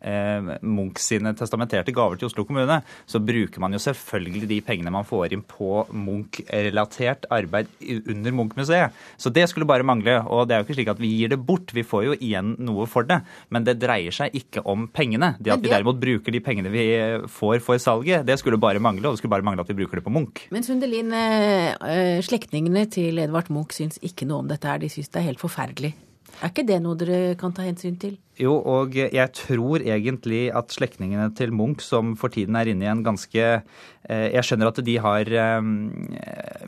eh, 0.00 0.10
eh, 0.10 0.50
Munch 0.62 1.00
sine 1.02 1.32
testamenterte 1.36 1.94
gaver 1.94 2.18
til 2.20 2.30
Oslo 2.30 2.44
kommune, 2.48 2.80
så 3.08 3.20
bruker 3.22 3.62
man 3.62 3.74
jo 3.74 3.82
selvfølgelig 3.82 4.48
de 4.50 4.60
pengene 4.66 4.92
man 4.94 5.06
får 5.08 5.34
inn 5.36 5.44
på 5.46 5.84
Munch-relatert 5.90 7.28
arbeid 7.32 7.70
under 8.00 8.36
Munch-museet. 8.36 8.96
Så 9.20 9.32
det 9.34 9.48
skulle 9.50 9.68
bare 9.68 9.86
mangle. 9.86 10.20
Og 10.30 10.46
det 10.48 10.56
er 10.56 10.62
jo 10.62 10.68
ikke 10.68 10.78
slik 10.78 10.92
at 10.92 11.02
vi 11.02 11.12
gir 11.14 11.32
det 11.32 11.40
bort, 11.46 11.74
vi 11.76 11.86
får 11.86 12.06
jo 12.08 12.18
igjen 12.18 12.54
noe 12.62 12.86
for 12.90 13.08
det. 13.08 13.20
Men 13.50 13.66
det 13.66 13.78
dreier 13.82 14.14
seg 14.14 14.34
ikke 14.36 14.64
om 14.68 14.88
pengene. 14.92 15.34
Det 15.40 15.54
at 15.54 15.62
vi 15.62 15.72
derimot 15.72 16.00
bruker 16.00 16.34
de 16.34 16.42
pengene 16.44 16.72
vi 16.72 16.86
får 17.30 17.60
for 17.64 17.80
salget, 17.82 18.26
det 18.28 18.38
skulle 18.40 18.60
bare 18.60 18.82
mangle. 18.82 19.06
Og 19.08 19.16
det 19.16 19.22
skulle 19.22 19.36
bare 19.36 19.46
mangle 19.46 19.64
at 19.64 19.72
vi 19.72 19.78
bruker 19.80 20.00
det 20.00 20.06
på 20.06 20.14
Munch. 20.14 20.46
Men 20.54 20.66
Sundelin, 20.66 21.12
eh, 21.16 21.72
eh, 21.74 22.20
slektningene 22.24 22.86
til 22.90 23.18
Edvard 23.22 23.50
Munch 23.50 23.76
syns 23.76 24.00
ikke 24.02 24.28
noe 24.28 24.44
om 24.44 24.50
dette 24.50 24.68
her. 24.68 24.78
De 24.82 24.90
syns 24.92 25.10
det 25.10 25.20
er 25.22 25.30
helt 25.30 25.42
forferdelig. 25.42 25.94
Er 26.40 26.52
ikke 26.52 26.64
det 26.64 26.78
noe 26.80 26.96
dere 26.96 27.34
kan 27.40 27.52
ta 27.52 27.66
hensyn 27.66 27.98
til? 28.00 28.16
Jo, 28.40 28.54
og 28.64 28.94
jeg 28.96 29.32
tror 29.36 29.82
egentlig 29.84 30.46
at 30.56 30.72
slektningene 30.72 31.28
til 31.36 31.52
Munch, 31.52 31.82
som 31.84 32.14
for 32.16 32.32
tiden 32.32 32.56
er 32.56 32.70
inne 32.72 32.86
i 32.86 32.88
en 32.88 33.02
ganske 33.04 33.42
eh, 33.44 34.28
Jeg 34.32 34.46
skjønner 34.46 34.70
at 34.70 34.80
de 34.86 34.94
har 35.04 35.28
eh, 35.28 35.66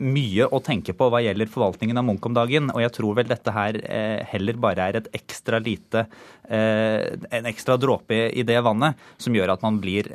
mye 0.03 0.45
å 0.53 0.59
tenke 0.61 0.93
på 0.97 1.07
hva 1.09 1.23
gjelder 1.25 1.49
forvaltningen 1.49 1.97
av 1.97 2.05
Munch 2.05 2.27
om 2.29 2.35
dagen, 2.37 2.69
og 2.75 2.83
jeg 2.83 2.93
tror 2.99 3.17
vel 3.17 3.31
dette 3.31 3.55
her 3.55 3.79
eh, 3.87 4.21
heller 4.29 4.59
bare 4.61 4.85
er 4.85 5.01
et 5.01 5.09
ekstra 5.17 5.61
lite 5.63 6.07
En 6.43 7.45
ekstra 7.47 7.77
dråpe 7.79 8.17
i 8.35 8.43
det 8.43 8.57
vannet 8.65 8.99
som 9.21 9.31
gjør 9.33 9.53
at 9.53 9.61
man 9.63 9.77
blir, 9.79 10.09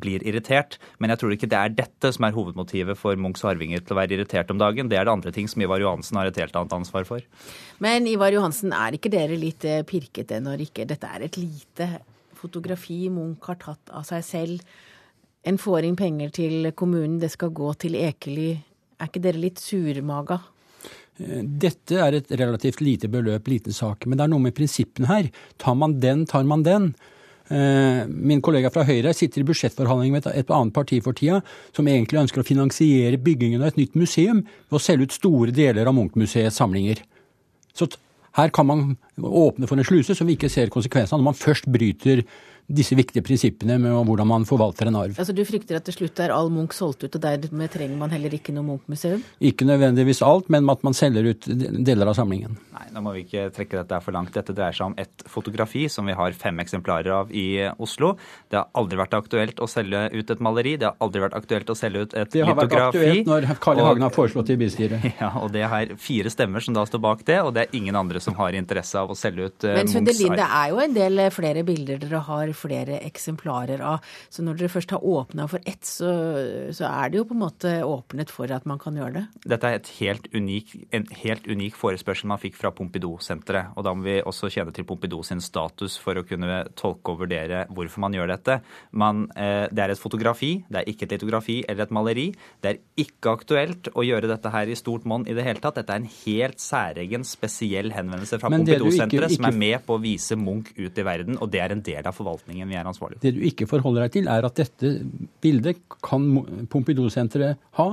blir 0.00 0.22
irritert. 0.24 0.78
Men 0.96 1.12
jeg 1.12 1.20
tror 1.20 1.34
ikke 1.34 1.48
det 1.52 1.58
er 1.58 1.74
dette 1.76 2.10
som 2.16 2.24
er 2.24 2.32
hovedmotivet 2.32 2.96
for 2.96 3.20
Munchs 3.20 3.44
arvinger 3.44 3.84
til 3.84 3.92
å 3.92 3.98
være 3.98 4.16
irritert 4.16 4.48
om 4.50 4.62
dagen. 4.62 4.88
Det 4.88 4.96
er 4.96 5.04
det 5.04 5.12
andre 5.12 5.34
ting 5.36 5.44
som 5.44 5.60
Ivar 5.60 5.84
Johansen 5.84 6.16
har 6.16 6.30
et 6.30 6.40
helt 6.40 6.56
annet 6.56 6.72
ansvar 6.72 7.04
for. 7.04 7.20
Men 7.84 8.08
Ivar 8.08 8.32
Johansen, 8.32 8.72
er 8.72 8.96
ikke 8.96 9.12
dere 9.12 9.36
litt 9.36 9.68
pirkete 9.90 10.40
når 10.40 10.64
ikke 10.64 10.88
dette 10.88 11.03
dette 11.04 11.20
er 11.20 11.26
et 11.26 11.36
lite 11.36 11.88
fotografi 12.34 13.08
Munch 13.12 13.44
har 13.48 13.60
tatt 13.60 13.92
av 13.92 14.04
seg 14.08 14.24
selv. 14.24 14.74
En 15.44 15.58
får 15.60 15.84
inn 15.84 15.96
penger 15.96 16.32
til 16.32 16.70
kommunen, 16.76 17.20
det 17.20 17.32
skal 17.34 17.52
gå 17.52 17.72
til 17.76 17.96
Ekely. 18.00 18.50
Er 18.98 19.10
ikke 19.10 19.22
dere 19.24 19.42
litt 19.42 19.60
surmaga? 19.60 20.40
Dette 21.14 21.98
er 22.00 22.16
et 22.18 22.30
relativt 22.32 22.80
lite 22.82 23.10
beløp, 23.12 23.46
liten 23.48 23.74
sak. 23.74 24.06
Men 24.06 24.18
det 24.18 24.24
er 24.24 24.32
noe 24.32 24.42
med 24.46 24.56
prinsippene 24.56 25.10
her. 25.10 25.28
Tar 25.60 25.76
man 25.78 25.98
den, 26.00 26.24
tar 26.26 26.46
man 26.48 26.64
den. 26.66 26.94
Eh, 27.52 28.08
min 28.08 28.40
kollega 28.42 28.70
fra 28.72 28.86
Høyre 28.88 29.12
sitter 29.14 29.42
i 29.42 29.46
budsjettforhandling 29.46 30.14
med 30.14 30.26
et 30.32 30.50
annet 30.50 30.74
parti 30.74 31.02
for 31.04 31.16
tida, 31.16 31.42
som 31.76 31.86
egentlig 31.86 32.22
ønsker 32.22 32.40
å 32.40 32.46
finansiere 32.48 33.20
byggingen 33.20 33.60
av 33.60 33.74
et 33.74 33.82
nytt 33.82 33.98
museum 34.00 34.40
ved 34.40 34.78
å 34.78 34.82
selge 34.82 35.10
ut 35.10 35.18
store 35.18 35.54
deler 35.54 35.86
av 35.86 35.94
Munch-museets 35.94 36.56
samlinger. 36.56 37.04
Så 37.76 37.90
her 38.36 38.50
kan 38.54 38.66
man 38.66 38.96
åpne 39.18 39.68
for 39.70 39.78
en 39.78 39.86
sluse 39.86 40.16
som 40.16 40.28
vi 40.28 40.36
ikke 40.38 40.50
ser 40.52 40.72
konsekvensene 40.72 41.18
av 41.18 41.22
når 41.22 41.30
man 41.30 41.38
først 41.38 41.70
bryter 41.70 42.24
disse 42.66 42.96
viktige 42.96 43.22
prinsippene 43.24 43.76
med 43.80 43.92
hvordan 44.08 44.28
man 44.28 44.46
forvalter 44.48 44.88
en 44.88 44.96
arv. 44.96 45.18
Altså 45.18 45.34
Du 45.36 45.44
frykter 45.44 45.76
at 45.76 45.84
til 45.84 45.98
slutt 45.98 46.20
er 46.24 46.32
all 46.32 46.50
Munch 46.52 46.76
solgt 46.78 47.04
ut, 47.04 47.12
og 47.12 47.20
dermed 47.20 47.72
trenger 47.72 47.98
man 48.00 48.12
heller 48.14 48.32
ikke 48.32 48.54
noe 48.56 48.64
Munch-museum? 48.64 49.20
Ikke 49.44 49.66
nødvendigvis 49.68 50.22
alt, 50.24 50.48
men 50.52 50.68
at 50.70 50.84
man 50.86 50.96
selger 50.96 51.28
ut 51.32 51.48
deler 51.84 52.08
av 52.08 52.16
samlingen. 52.16 52.56
Nei, 52.74 52.86
nå 52.94 53.02
må 53.04 53.12
vi 53.16 53.24
ikke 53.26 53.50
trekke 53.54 53.82
dette 53.82 54.00
for 54.04 54.16
langt. 54.16 54.32
Dette 54.34 54.56
dreier 54.56 54.76
seg 54.76 54.88
om 54.88 54.96
et 55.00 55.26
fotografi 55.28 55.84
som 55.92 56.08
vi 56.08 56.16
har 56.16 56.36
fem 56.38 56.62
eksemplarer 56.64 57.12
av 57.20 57.34
i 57.34 57.46
Oslo. 57.84 58.14
Det 58.48 58.58
har 58.60 58.70
aldri 58.80 59.00
vært 59.02 59.18
aktuelt 59.18 59.60
å 59.60 59.68
selge 59.70 60.06
ut 60.14 60.32
et 60.32 60.44
maleri. 60.44 60.76
Det 60.80 60.88
har 60.88 60.96
aldri 61.04 61.24
vært 61.26 61.36
aktuelt 61.38 61.70
å 61.70 61.76
selge 61.78 62.06
ut 62.06 62.16
et 62.16 62.38
litografi. 62.38 62.40
Det 62.40 62.48
har 62.48 62.60
vært 62.62 62.76
aktuelt 62.88 63.30
når 63.30 63.48
Karl 63.64 63.82
I. 63.82 63.86
Hagen 63.90 64.06
har 64.08 64.14
foreslått 64.14 64.50
det 64.50 64.58
i 64.58 64.62
bystyret. 64.64 65.10
Ja, 65.24 65.28
og 65.38 65.52
det 65.54 65.62
er 65.62 65.92
fire 66.00 66.28
stemmer 66.32 66.64
som 66.64 66.74
da 66.74 66.82
står 66.88 67.00
bak 67.00 67.22
det, 67.28 67.36
og 67.44 67.52
det 67.54 67.64
er 67.64 67.76
ingen 67.78 67.96
andre 67.96 68.20
som 68.20 68.34
har 68.36 68.56
interesse 68.56 68.98
av 68.98 69.12
å 69.12 69.16
selge 69.16 69.46
ut 69.46 69.66
uh, 69.68 69.76
Men 69.78 69.88
Sundelin, 69.88 70.34
det 70.36 70.48
er 70.48 70.72
jo 70.72 70.80
en 70.82 70.96
del 70.96 71.22
flere 71.32 71.62
bilder 71.66 72.00
dere 72.02 72.20
har 72.26 72.53
flere 72.56 73.00
eksemplarer 73.04 73.82
av. 73.84 74.04
Så 74.32 74.44
når 74.44 74.58
dere 74.60 74.72
først 74.72 74.94
har 74.94 75.04
åpna 75.04 75.46
for 75.50 75.62
ett, 75.68 75.82
så, 75.86 76.10
så, 76.74 76.86
er 76.88 77.12
det 77.12 77.20
jo 77.20 77.26
på 77.28 77.36
en 77.36 77.42
måte 77.44 77.72
åpnet 77.86 78.32
for 78.32 78.50
at 78.54 78.66
man 78.68 78.80
kan 78.82 78.96
gjøre 78.98 79.18
det. 79.18 79.24
Dette 79.54 79.70
er 79.70 79.92
helt 80.00 80.28
unik, 80.34 80.74
en 80.96 81.06
helt 81.22 81.48
unik 81.50 81.78
forespørsel 81.78 82.30
man 82.30 82.42
fikk 82.42 82.58
fra 82.58 82.72
Pompidou-senteret. 82.74 83.74
Og 83.78 83.86
da 83.86 83.94
må 83.96 84.06
vi 84.06 84.18
også 84.22 84.50
kjenne 84.52 84.74
til 84.74 84.86
Pompidou 84.88 85.22
sin 85.26 85.42
status 85.44 85.96
for 86.00 86.18
å 86.18 86.24
kunne 86.26 86.62
tolke 86.78 87.14
og 87.14 87.24
vurdere 87.24 87.64
hvorfor 87.74 88.04
man 88.06 88.16
gjør 88.16 88.34
dette. 88.34 88.58
Man, 88.92 89.26
eh, 89.36 89.66
det 89.70 89.84
er 89.84 89.94
et 89.94 90.00
fotografi, 90.00 90.56
det 90.68 90.82
er 90.82 90.90
ikke 90.90 91.08
et 91.08 91.16
litografi 91.16 91.60
eller 91.68 91.86
et 91.86 91.94
maleri. 91.94 92.26
Det 92.62 92.72
er 92.72 92.80
ikke 93.04 93.34
aktuelt 93.38 93.90
å 93.94 94.04
gjøre 94.06 94.30
dette 94.30 94.52
her 94.54 94.70
i 94.70 94.78
stort 94.78 95.06
monn 95.08 95.26
i 95.28 95.36
det 95.36 95.46
hele 95.46 95.62
tatt. 95.62 95.78
Dette 95.80 95.94
er 95.94 96.02
en 96.02 96.10
helt 96.24 96.62
særegen, 96.62 97.26
spesiell 97.26 97.92
henvendelse 97.94 98.40
fra 98.40 98.52
Pompidou-senteret 98.52 99.36
som 99.36 99.48
er 99.50 99.58
med 99.64 99.86
på 99.86 99.98
å 99.98 100.02
vise 100.02 100.38
Munch 100.38 100.72
ut 100.76 100.98
i 100.98 101.06
verden, 101.06 101.38
og 101.40 101.50
det 101.52 101.62
er 101.64 101.74
en 101.74 101.84
del 101.84 102.06
av 102.06 102.16
forvaltningen 102.16 102.43
vi 102.46 102.76
er 102.76 102.86
ansvarlig 102.86 103.20
det 103.22 103.34
du 103.36 103.40
ikke 103.46 103.68
forholder 103.70 104.06
deg 104.06 104.18
til, 104.18 104.28
er 104.28 104.46
at 104.46 104.58
dette 104.58 104.90
bildet 105.44 105.80
kan 106.04 106.66
Pompidou-senteret 106.70 107.60
ha 107.78 107.88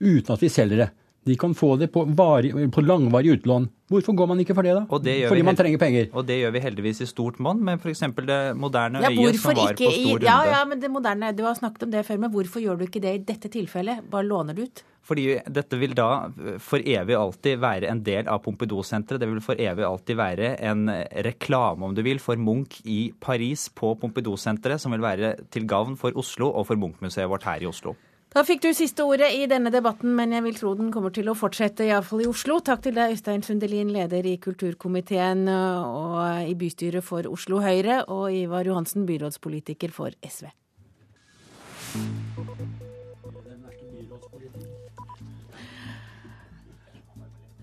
uten 0.00 0.32
at 0.32 0.40
vi 0.40 0.48
selger 0.48 0.84
det. 0.84 0.88
De 1.28 1.36
kan 1.36 1.52
få 1.54 1.74
det 1.76 1.90
på, 1.92 2.06
varig, 2.16 2.54
på 2.72 2.80
langvarig 2.80 3.34
utlån. 3.36 3.68
Hvorfor 3.90 4.14
går 4.16 4.28
man 4.30 4.40
ikke 4.40 4.54
for 4.56 4.64
det, 4.64 4.72
da? 4.78 4.98
Det 5.04 5.14
Fordi 5.28 5.42
man 5.44 5.58
trenger 5.58 5.80
penger. 5.82 6.06
Og 6.16 6.24
det 6.26 6.38
gjør 6.40 6.54
vi 6.54 6.62
heldigvis 6.64 7.02
i 7.04 7.08
stort 7.10 7.40
monn, 7.42 7.60
men 7.66 7.80
f.eks. 7.82 8.04
det 8.24 8.38
moderne 8.56 9.02
ja, 9.04 9.10
øyet 9.10 9.40
som 9.42 9.52
var 9.58 9.74
på 9.74 9.90
stor 9.90 10.14
runde. 10.14 10.28
Ja, 10.28 10.38
ja, 10.48 10.62
men 10.64 10.80
det 10.80 10.90
moderne, 10.90 11.32
Du 11.36 11.42
har 11.44 11.58
snakket 11.58 11.84
om 11.88 11.92
det 11.92 12.06
før, 12.06 12.22
men 12.24 12.32
hvorfor 12.32 12.64
gjør 12.64 12.78
du 12.80 12.86
ikke 12.86 13.02
det 13.02 13.14
i 13.18 13.24
dette 13.32 13.52
tilfellet? 13.52 14.06
Bare 14.10 14.24
låner 14.24 14.56
du 14.56 14.62
ut? 14.64 14.84
Fordi 15.10 15.26
dette 15.48 15.78
vil 15.80 15.92
da 15.96 16.28
for 16.62 16.80
evig 16.80 17.16
alltid 17.18 17.60
være 17.60 17.88
en 17.90 18.02
del 18.06 18.28
av 18.30 18.44
Pompidou-senteret. 18.44 19.20
Det 19.20 19.28
vil 19.28 19.42
for 19.44 19.60
evig 19.60 19.84
alltid 19.84 20.16
være 20.20 20.52
en 20.70 20.86
reklame, 21.26 21.88
om 21.88 21.96
du 21.96 22.04
vil, 22.06 22.20
for 22.22 22.40
Munch 22.40 22.78
i 22.84 23.10
Paris 23.20 23.68
på 23.74 23.96
Pompidou-senteret, 24.00 24.80
som 24.80 24.94
vil 24.94 25.04
være 25.04 25.34
til 25.50 25.66
gavn 25.68 25.98
for 26.00 26.16
Oslo 26.20 26.52
og 26.52 26.68
for 26.70 26.80
Munch-museet 26.80 27.28
vårt 27.28 27.48
her 27.48 27.64
i 27.64 27.68
Oslo. 27.68 27.96
Da 28.30 28.44
fikk 28.46 28.60
du 28.62 28.68
siste 28.70 29.02
ordet 29.02 29.32
i 29.34 29.46
denne 29.50 29.72
debatten, 29.74 30.12
men 30.14 30.30
jeg 30.30 30.44
vil 30.44 30.54
tro 30.54 30.74
den 30.78 30.92
kommer 30.94 31.10
til 31.10 31.26
å 31.32 31.34
fortsette, 31.34 31.82
iallfall 31.88 32.22
i 32.22 32.28
Oslo. 32.30 32.60
Takk 32.62 32.84
til 32.84 32.94
deg, 32.94 33.16
Øystein 33.16 33.42
Sundelin, 33.42 33.90
leder 33.90 34.22
i 34.22 34.36
kulturkomiteen 34.38 35.48
og 35.50 36.46
i 36.46 36.54
bystyret 36.54 37.02
for 37.02 37.26
Oslo 37.26 37.58
Høyre, 37.64 38.04
og 38.06 38.30
Ivar 38.30 38.70
Johansen, 38.70 39.02
byrådspolitiker 39.10 39.90
for 39.90 40.14
SV. 40.22 40.46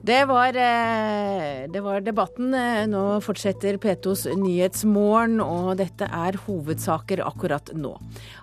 Det 0.08 0.26
var, 0.26 0.48
eh, 0.48 1.68
det 1.68 1.82
var, 1.84 2.02
debatten. 2.02 2.54
Nå 2.88 3.02
fortsetter 3.20 3.76
P2s 3.76 4.22
Nyhetsmorgen, 4.40 5.42
og 5.44 5.82
dette 5.82 6.08
er 6.08 6.38
hovedsaker 6.46 7.20
akkurat 7.26 7.74
nå. 7.76 7.92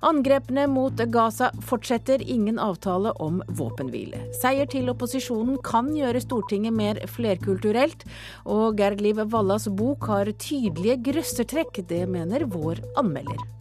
Angrepene 0.05 0.67
mot 0.69 0.93
Gaza 0.93 1.49
fortsetter, 1.65 2.21
ingen 2.21 2.61
avtale 2.61 3.15
om 3.17 3.41
våpenhvile. 3.49 4.21
Seier 4.43 4.69
til 4.69 4.93
opposisjonen 4.93 5.57
kan 5.65 5.89
gjøre 5.97 6.21
Stortinget 6.21 6.77
mer 6.77 7.01
flerkulturelt, 7.09 8.05
og 8.45 8.77
Gerd 8.77 9.01
Liv 9.01 9.25
Wallas 9.33 9.65
bok 9.65 10.05
har 10.13 10.35
tydelige 10.37 11.01
grøssertrekk. 11.09 11.81
Det 11.89 12.05
mener 12.05 12.45
vår 12.45 12.85
anmelder. 13.01 13.54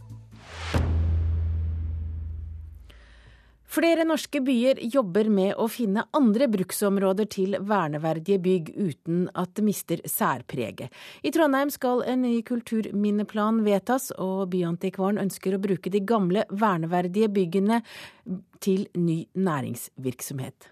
Flere 3.73 4.03
norske 4.05 4.37
byer 4.45 4.77
jobber 4.93 5.25
med 5.33 5.55
å 5.57 5.65
finne 5.71 6.03
andre 6.13 6.45
bruksområder 6.51 7.25
til 7.33 7.55
verneverdige 7.65 8.37
bygg 8.43 8.69
uten 8.75 9.23
at 9.33 9.55
det 9.57 9.65
mister 9.65 10.03
særpreget. 10.05 10.93
I 11.25 11.31
Trondheim 11.33 11.71
skal 11.73 12.03
en 12.05 12.21
ny 12.21 12.35
kulturminneplan 12.45 13.63
vedtas, 13.65 14.11
og 14.13 14.51
Byantikvaren 14.53 15.17
ønsker 15.25 15.57
å 15.57 15.61
bruke 15.63 15.89
de 15.89 16.03
gamle 16.05 16.45
verneverdige 16.53 17.31
byggene 17.33 17.81
til 18.61 18.85
ny 18.93 19.23
næringsvirksomhet. 19.33 20.69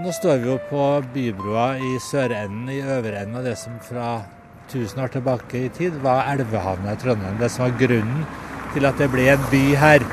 Nå 0.00 0.12
står 0.16 0.38
vi 0.40 0.54
jo 0.54 0.62
på 0.70 0.92
bybrua 1.12 1.74
i 1.76 1.98
sørenden, 2.00 2.70
i 2.72 2.80
øverenden 2.80 3.42
av 3.42 3.52
det 3.52 3.60
som 3.60 3.76
fra 3.84 4.22
1000 4.68 5.02
år 5.04 5.12
tilbake 5.14 5.64
i 5.66 5.68
tid, 5.72 5.98
var 6.04 6.26
elvehavna 6.32 6.94
i 6.94 7.00
Trondheim. 7.00 7.38
Det 7.40 7.50
som 7.52 7.66
var 7.66 7.76
grunnen 7.80 8.24
til 8.72 8.88
at 8.88 8.98
det 9.00 9.10
ble 9.12 9.28
en 9.34 9.46
by 9.52 9.62
her. 9.76 10.04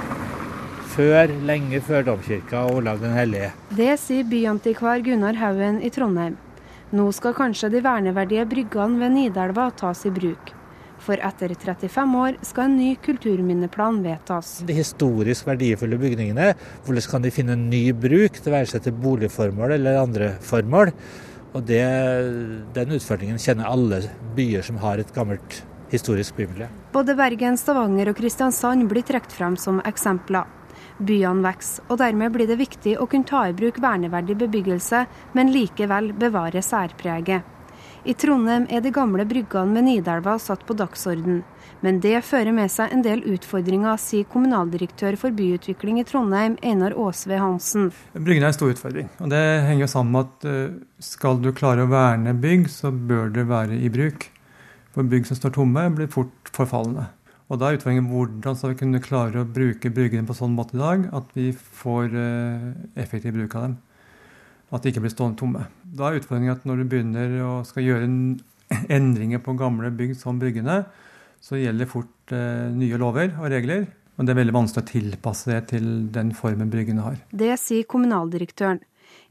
Før, 0.89 1.32
lenge 1.48 1.79
før 1.86 2.06
domkirka 2.10 2.65
og 2.68 2.82
Olav 2.82 3.00
den 3.00 3.13
hellige. 3.15 3.53
Det 3.77 3.94
sier 4.01 4.27
byantikvar 4.27 5.03
Gunnar 5.06 5.38
Haugen 5.39 5.79
i 5.86 5.91
Trondheim. 5.94 6.36
Nå 6.91 7.12
skal 7.13 7.36
kanskje 7.38 7.70
de 7.70 7.84
verneverdige 7.86 8.48
bryggene 8.50 8.98
ved 9.00 9.13
Nidelva 9.13 9.70
tas 9.77 10.01
i 10.10 10.12
bruk. 10.12 10.56
For 11.00 11.22
etter 11.24 11.53
35 11.56 12.18
år 12.20 12.38
skal 12.44 12.68
en 12.68 12.75
ny 12.79 12.89
kulturminneplan 13.06 14.01
vedtas. 14.03 14.58
De 14.68 14.75
historisk 14.75 15.48
verdifulle 15.48 16.00
bygningene, 16.01 16.51
hvordan 16.86 17.10
kan 17.12 17.24
de 17.24 17.32
finne 17.34 17.56
ny 17.56 17.86
bruk, 17.96 18.41
det 18.44 18.51
være 18.51 18.72
seg 18.74 18.84
til 18.88 18.98
boligformål 19.00 19.77
eller 19.77 20.01
andre 20.01 20.34
formål. 20.44 20.91
Og 21.53 21.65
det, 21.65 21.82
Den 22.75 22.94
utfordringen 22.94 23.39
kjenner 23.41 23.70
alle 23.70 24.03
byer 24.38 24.65
som 24.65 24.77
har 24.84 25.01
et 25.01 25.13
gammelt 25.15 25.63
historisk 25.89 26.36
bymiljø. 26.38 26.68
Både 26.94 27.15
Bergen, 27.18 27.58
Stavanger 27.58 28.12
og 28.12 28.18
Kristiansand 28.20 28.86
blir 28.89 29.06
trukket 29.06 29.34
frem 29.34 29.58
som 29.58 29.82
eksempler. 29.89 30.46
Byene 31.00 31.46
vokser, 31.46 31.86
og 31.89 31.98
dermed 32.01 32.34
blir 32.36 32.48
det 32.50 32.60
viktig 32.60 32.98
å 33.00 33.08
kunne 33.10 33.27
ta 33.27 33.46
i 33.48 33.56
bruk 33.56 33.79
verneverdig 33.82 34.36
bebyggelse, 34.41 35.06
men 35.34 35.53
likevel 35.53 36.12
bevare 36.13 36.62
særpreget. 36.65 37.56
I 38.06 38.13
Trondheim 38.15 38.68
er 38.72 38.84
de 38.84 38.91
gamle 38.96 39.25
bryggene 39.27 39.74
med 39.74 39.88
Nidelva 39.88 40.38
satt 40.39 40.62
på 40.68 40.75
dagsorden. 40.77 41.41
Men 41.86 42.02
det 42.04 42.18
fører 42.28 42.52
med 42.52 42.68
seg 42.72 42.92
en 42.92 43.04
del 43.06 43.22
utfordringer, 43.32 43.96
sier 44.02 44.26
kommunaldirektør 44.28 45.16
for 45.20 45.36
byutvikling 45.36 46.02
i 46.02 46.04
Trondheim, 46.08 46.58
Einar 46.66 46.96
Aasve 47.00 47.38
Hansen. 47.40 47.88
Bryggene 48.18 48.50
er 48.50 48.52
en 48.52 48.58
stor 48.58 48.74
utfordring. 48.74 49.08
og 49.24 49.32
Det 49.32 49.46
henger 49.64 49.86
jo 49.86 49.92
sammen 49.94 50.18
med 50.18 50.28
at 50.28 50.50
eh, 50.52 50.76
skal 51.00 51.40
du 51.40 51.54
klare 51.56 51.88
å 51.88 51.92
verne 51.92 52.36
bygg, 52.36 52.68
så 52.74 52.92
bør 52.92 53.32
det 53.32 53.48
være 53.48 53.80
i 53.80 53.92
bruk. 53.94 54.28
For 54.92 55.08
bygg 55.08 55.30
som 55.30 55.40
står 55.40 55.56
tomme, 55.56 55.88
blir 55.96 56.12
fort 56.12 56.52
forfallende. 56.52 57.08
Og 57.50 57.58
da 57.58 57.70
er 57.70 57.80
utfordringen 57.80 58.12
hvordan 58.12 58.60
skal 58.60 58.76
vi 58.76 58.82
kunne 58.84 59.02
klare 59.02 59.42
å 59.42 59.48
bruke 59.48 59.90
bryggene 59.94 60.28
på 60.28 60.36
sånn 60.38 60.54
måte 60.58 60.76
i 60.76 60.84
dag 60.84 61.08
at 61.16 61.32
vi 61.38 61.50
får 61.56 62.12
eh, 62.12 62.72
effektiv 63.00 63.40
bruk 63.40 63.56
av 63.56 63.70
dem. 63.70 63.80
At 64.70 64.84
de 64.84 64.92
ikke 64.92 65.08
blir 65.08 65.16
stående 65.16 65.40
tomme. 65.40 65.70
Da 65.82 66.10
er 66.10 66.20
utfordringen 66.20 66.60
at 66.60 66.68
når 66.68 66.84
du 66.84 66.90
begynner 66.92 67.40
å 67.48 67.54
skal 67.66 67.88
gjøre 67.88 68.10
endringer 69.00 69.40
på 69.42 69.56
gamle 69.58 69.96
bygg 69.96 70.20
som 70.20 70.44
bryggene, 70.44 70.84
så 71.41 71.60
gjelder 71.60 71.89
fort 71.89 72.36
eh, 72.36 72.67
nye 72.75 73.00
lover 73.00 73.34
og 73.39 73.50
regler. 73.51 73.88
Og 74.19 74.27
det 74.27 74.34
er 74.34 74.41
veldig 74.41 74.55
vanskelig 74.55 74.84
å 74.84 74.89
tilpasse 74.89 75.51
det 75.53 75.60
til 75.72 75.86
den 76.12 76.34
formen 76.36 76.72
bryggene 76.72 77.05
har. 77.05 77.19
Det 77.31 77.53
sier 77.62 77.88
kommunaldirektøren. 77.88 78.81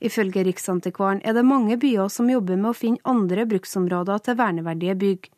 Ifølge 0.00 0.44
Riksantikvaren 0.46 1.20
er 1.26 1.34
det 1.36 1.44
mange 1.46 1.76
byer 1.80 2.08
som 2.10 2.30
jobber 2.30 2.56
med 2.56 2.70
å 2.70 2.76
finne 2.76 3.02
andre 3.06 3.44
bruksområder 3.50 4.22
til 4.24 4.38
verneverdige 4.38 4.94
bygg. 4.98 5.28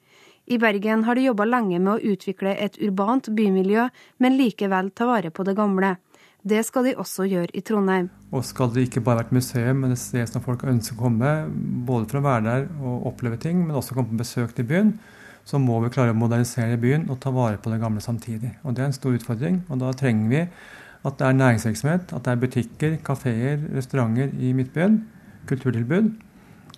I 0.51 0.59
Bergen 0.59 1.05
har 1.07 1.17
de 1.17 1.27
jobba 1.27 1.47
lenge 1.49 1.79
med 1.79 1.93
å 1.93 2.13
utvikle 2.13 2.55
et 2.59 2.79
urbant 2.83 3.29
bymiljø, 3.37 3.89
men 4.19 4.39
likevel 4.39 4.91
ta 4.95 5.07
vare 5.09 5.31
på 5.31 5.47
det 5.47 5.57
gamle. 5.59 5.97
Det 6.43 6.63
skal 6.65 6.89
de 6.89 6.97
også 6.97 7.27
gjøre 7.29 7.53
i 7.53 7.63
Trondheim. 7.67 8.09
Og 8.33 8.45
skal 8.49 8.71
det 8.73 8.87
ikke 8.87 9.03
bare 9.05 9.21
være 9.21 9.29
et 9.29 9.37
museum, 9.37 9.83
men 9.83 9.93
et 9.93 10.01
sted 10.01 10.31
som 10.31 10.43
folk 10.45 10.65
ønsker 10.65 10.97
å 10.97 11.03
komme, 11.05 11.33
både 11.87 12.09
for 12.09 12.21
å 12.21 12.25
være 12.25 12.45
der 12.47 12.69
og 12.81 13.11
oppleve 13.13 13.41
ting, 13.43 13.61
men 13.67 13.77
også 13.77 13.97
komme 13.97 14.15
på 14.15 14.23
besøk 14.23 14.55
til 14.57 14.69
byen, 14.71 14.95
så 15.45 15.59
må 15.59 15.81
vi 15.85 15.91
klare 15.93 16.15
å 16.15 16.19
modernisere 16.19 16.79
byen 16.81 17.09
og 17.11 17.21
ta 17.23 17.33
vare 17.35 17.59
på 17.59 17.73
det 17.73 17.81
gamle 17.83 18.01
samtidig. 18.01 18.57
Og 18.63 18.75
Det 18.75 18.83
er 18.83 18.87
en 18.87 18.93
stor 18.93 19.17
utfordring. 19.17 19.63
og 19.69 19.79
Da 19.79 19.93
trenger 19.93 20.29
vi 20.29 20.49
at 21.05 21.19
det 21.19 21.27
er 21.27 21.33
næringsvirksomhet, 21.33 22.13
at 22.13 22.25
det 22.25 22.33
er 22.33 22.37
butikker, 22.37 22.97
kafeer, 23.05 23.59
restauranter 23.75 24.31
i 24.39 24.53
Midtbyen, 24.53 25.07
kulturtilbud. 25.47 26.13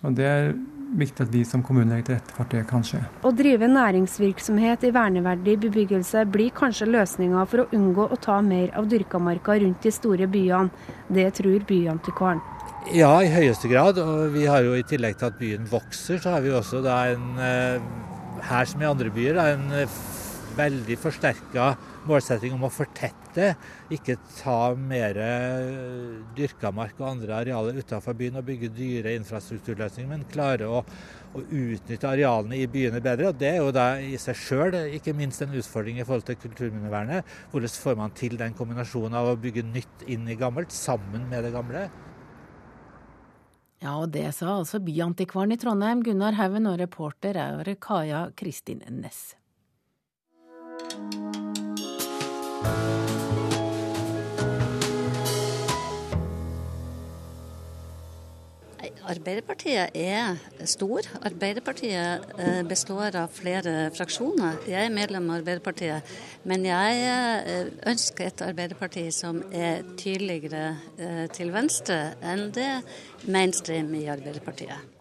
Og 0.02 0.14
Det 0.16 0.24
er 0.24 0.52
viktig 0.98 1.24
at 1.24 1.32
vi 1.32 1.42
som 1.44 1.62
kommune 1.64 1.90
legger 1.90 2.04
til 2.06 2.18
rette 2.18 2.34
for 2.36 2.44
at 2.44 2.54
det 2.54 2.62
kan 2.68 2.84
skje. 2.86 3.00
Å 3.24 3.32
drive 3.36 3.68
næringsvirksomhet 3.70 4.86
i 4.88 4.92
verneverdig 4.94 5.56
bebyggelse 5.66 6.24
blir 6.32 6.52
kanskje 6.56 6.90
løsninga 6.90 7.46
for 7.48 7.64
å 7.64 7.68
unngå 7.76 8.08
å 8.12 8.20
ta 8.20 8.40
mer 8.44 8.72
av 8.78 8.88
dyrkamarka 8.90 9.58
rundt 9.62 9.82
de 9.82 9.94
store 9.94 10.28
byene. 10.30 10.70
Det 11.12 11.28
tror 11.38 11.64
byantikvaren. 11.68 12.42
Ja, 12.90 13.12
i 13.22 13.30
høyeste 13.30 13.70
grad. 13.70 13.98
Og 14.02 14.32
vi 14.34 14.46
har 14.50 14.64
jo 14.66 14.74
i 14.74 14.82
tillegg 14.86 15.18
til 15.18 15.30
at 15.30 15.38
byen 15.38 15.68
vokser, 15.70 16.18
så 16.22 16.36
har 16.36 16.42
vi 16.44 16.50
også 16.50 16.82
da 16.82 16.98
en, 17.12 17.38
eh, 17.38 17.80
her 18.48 18.68
som 18.68 18.82
i 18.82 18.88
andre 18.88 19.12
byer, 19.14 19.38
en 19.38 19.70
eh, 19.76 19.96
veldig 20.56 20.96
forsterka 21.00 21.72
målsetting 22.08 22.52
om 22.56 22.66
å 22.66 22.72
fortette, 22.72 23.52
ikke 23.94 24.18
ta 24.40 24.74
mer 24.76 25.16
eh, 25.22 26.18
dyrka 26.36 26.72
mark 26.74 26.98
og 27.00 27.08
andre 27.14 27.38
arealer 27.38 27.78
utenfor 27.80 28.16
byen 28.18 28.40
og 28.40 28.46
bygge 28.48 28.72
dyre 28.76 29.14
infrastrukturløsninger, 29.20 30.10
men 30.10 30.26
klare 30.32 30.68
å, 30.68 30.82
å, 30.82 31.44
utnytte 31.46 32.10
arealene 32.10 32.60
i 32.60 32.68
byene 32.70 33.02
bedre. 33.04 33.30
og 33.30 33.40
Det 33.40 33.52
er 33.54 33.60
jo 33.62 33.72
da 33.74 33.88
i 34.02 34.18
seg 34.20 34.38
sjøl 34.38 34.78
ikke 34.98 35.16
minst 35.16 35.44
en 35.44 35.56
utfordring 35.56 36.00
i 36.00 36.06
forhold 36.06 36.28
til 36.28 36.40
kulturminnevernet. 36.42 37.36
Hvordan 37.52 37.76
får 37.86 38.00
man 38.02 38.16
til 38.18 38.36
den 38.40 38.56
kombinasjonen 38.58 39.20
av 39.22 39.32
å 39.32 39.38
bygge 39.40 39.68
nytt 39.70 40.08
inn 40.12 40.28
i 40.28 40.38
gammelt 40.38 40.74
sammen 40.74 41.28
med 41.30 41.46
det 41.46 41.54
gamle? 41.56 41.88
Ja, 43.82 43.96
og 43.98 44.12
det 44.14 44.28
sa 44.36 44.60
altså 44.60 44.78
byantikvaren 44.78 45.56
i 45.56 45.58
Trondheim, 45.58 46.04
Gunnar 46.06 46.36
Haugen, 46.38 46.68
og 46.70 46.78
reporter 46.78 47.34
er 47.34 47.74
Kaja 47.82 48.28
Kristin 48.38 48.78
Næss. 49.02 49.32
Arbeiderpartiet 59.08 59.96
er 59.98 60.36
stor. 60.68 61.06
Arbeiderpartiet 61.26 62.26
eh, 62.38 62.62
består 62.68 63.16
av 63.18 63.32
flere 63.34 63.90
fraksjoner. 63.96 64.60
Jeg 64.70 64.86
er 64.86 64.94
medlem 64.94 65.28
av 65.30 65.40
Arbeiderpartiet, 65.40 66.14
men 66.48 66.66
jeg 66.68 67.02
eh, 67.08 67.72
ønsker 67.90 68.30
et 68.30 68.46
Arbeiderparti 68.46 69.08
som 69.14 69.42
er 69.50 69.82
tydeligere 69.98 70.64
eh, 70.98 71.26
til 71.34 71.52
venstre 71.54 72.00
enn 72.22 72.50
det 72.54 72.72
mainstream 73.26 73.94
i 73.98 74.06
Arbeiderpartiet. 74.12 74.91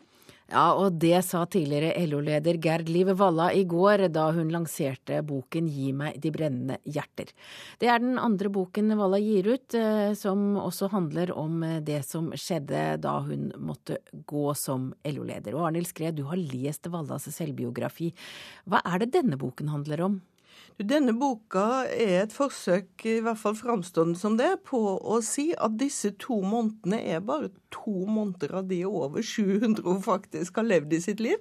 Ja, 0.52 0.74
og 0.76 0.98
det 1.00 1.16
sa 1.24 1.46
tidligere 1.48 1.94
LO-leder 2.10 2.58
Gerd 2.60 2.90
Liv 2.92 3.08
Valla 3.16 3.46
i 3.56 3.62
går 3.64 4.10
da 4.12 4.26
hun 4.36 4.50
lanserte 4.52 5.22
boken 5.24 5.70
Gi 5.72 5.94
meg 5.96 6.18
de 6.20 6.32
brennende 6.36 6.76
hjerter. 6.84 7.32
Det 7.80 7.88
er 7.88 8.02
den 8.04 8.20
andre 8.20 8.52
boken 8.52 8.92
Valla 9.00 9.20
gir 9.24 9.48
ut, 9.48 9.78
eh, 9.80 10.12
som 10.20 10.58
også 10.60 10.90
handler 10.92 11.32
om 11.40 11.64
eh, 11.64 11.78
det 11.80 12.02
som 12.04 12.34
skjedde 12.36 12.98
da 13.00 13.14
hun 13.24 13.48
måtte 13.64 14.02
gå 14.12 14.52
som 14.60 14.90
LO-leder. 15.08 15.56
Og 15.56 15.70
Arnhild 15.70 15.88
Skred, 15.88 16.20
du 16.20 16.26
har 16.28 16.42
lest 16.42 16.92
Vallas 16.92 17.30
selvbiografi. 17.32 18.12
Hva 18.68 18.84
er 18.84 19.06
det 19.06 19.14
denne 19.16 19.40
boken 19.40 19.72
handler 19.72 20.04
om? 20.10 20.20
Denne 20.82 21.14
boka 21.14 21.86
er 21.94 22.24
et 22.24 22.34
forsøk, 22.34 23.04
i 23.06 23.20
hvert 23.22 23.38
fall 23.38 23.54
framstående 23.58 24.18
som 24.18 24.38
det, 24.40 24.50
på 24.66 24.80
å 24.98 25.20
si 25.26 25.52
at 25.54 25.76
disse 25.78 26.14
to 26.22 26.40
månedene 26.42 26.98
er 27.14 27.22
bare 27.26 27.52
to 27.72 28.08
måneder 28.10 28.56
av 28.60 28.70
de 28.72 28.80
over 28.88 29.22
700 29.22 29.84
hun 29.86 30.02
faktisk 30.04 30.58
har 30.58 30.68
levd 30.68 30.96
i 30.98 31.02
sitt 31.04 31.22
liv. 31.22 31.38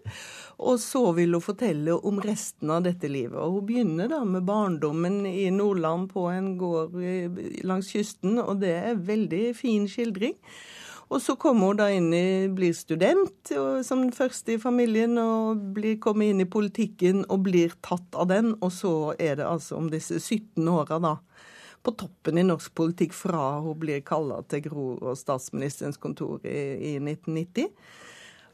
Og 0.61 0.77
så 0.83 1.07
vil 1.17 1.39
hun 1.39 1.45
fortelle 1.45 1.97
om 1.97 2.21
resten 2.25 2.73
av 2.75 2.85
dette 2.85 3.09
livet. 3.09 3.39
Og 3.41 3.61
hun 3.61 3.69
begynner 3.71 4.13
da 4.13 4.21
med 4.29 4.45
barndommen 4.49 5.23
i 5.31 5.49
Nordland 5.55 6.11
på 6.13 6.27
en 6.35 6.53
gård 6.61 7.01
langs 7.65 7.95
kysten, 7.95 8.37
og 8.43 8.61
det 8.61 8.75
er 8.77 8.93
en 8.93 9.07
veldig 9.09 9.45
fin 9.57 9.89
skildring. 9.89 10.37
Og 11.11 11.19
så 11.19 11.35
kommer 11.41 11.73
hun 11.73 11.79
da 11.81 11.89
inn 11.91 12.13
i, 12.15 12.47
blir 12.55 12.75
student 12.77 13.51
og, 13.57 13.81
som 13.87 14.05
den 14.05 14.13
første 14.15 14.55
i 14.55 14.61
familien 14.63 15.19
og 15.19 15.59
blir, 15.75 15.97
kommer 16.03 16.31
inn 16.31 16.43
i 16.43 16.47
politikken 16.47 17.25
og 17.27 17.49
blir 17.49 17.75
tatt 17.83 18.15
av 18.15 18.29
den. 18.31 18.53
Og 18.63 18.71
så 18.75 18.93
er 19.19 19.41
det 19.41 19.49
altså 19.49 19.81
om 19.81 19.89
disse 19.91 20.21
17 20.21 20.69
åra, 20.71 21.01
da. 21.03 21.17
På 21.83 21.97
toppen 21.99 22.39
i 22.39 22.45
norsk 22.47 22.75
politikk 22.77 23.17
fra 23.17 23.57
hun 23.65 23.79
blir 23.81 24.05
kalla 24.07 24.39
til 24.53 24.63
Gro 24.69 24.87
og 25.01 25.19
statsministerens 25.19 25.99
kontor 25.99 26.45
i, 26.45 26.93
i 26.93 26.95
1990. 27.01 27.73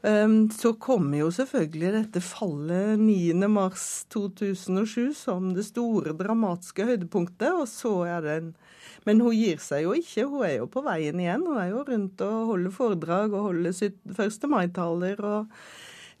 Um, 0.05 0.45
så 0.53 0.73
kommer 0.77 1.17
jo 1.23 1.31
selvfølgelig 1.33 1.89
dette 1.95 2.21
fallet 2.21 2.99
9.3.2007 3.01 5.15
som 5.17 5.55
det 5.57 5.65
store 5.67 6.13
dramatiske 6.17 6.85
høydepunktet. 6.85 7.53
Og 7.53 7.67
så 7.71 8.05
er 8.05 8.21
det 8.25 8.35
en 8.41 8.55
men 9.07 9.21
hun 9.23 9.31
gir 9.31 9.55
seg 9.63 9.85
jo 9.85 9.93
ikke. 9.95 10.25
Hun 10.27 10.43
er 10.43 10.57
jo 10.57 10.65
på 10.71 10.81
veien 10.83 11.19
igjen. 11.23 11.45
Hun 11.47 11.59
er 11.61 11.69
jo 11.71 11.85
rundt 11.87 12.19
og 12.25 12.49
holder 12.51 12.73
foredrag 12.75 13.31
og 13.31 13.45
holder 13.45 13.71
1. 13.71 14.47
mai-taler 14.51 15.21
og 15.23 15.47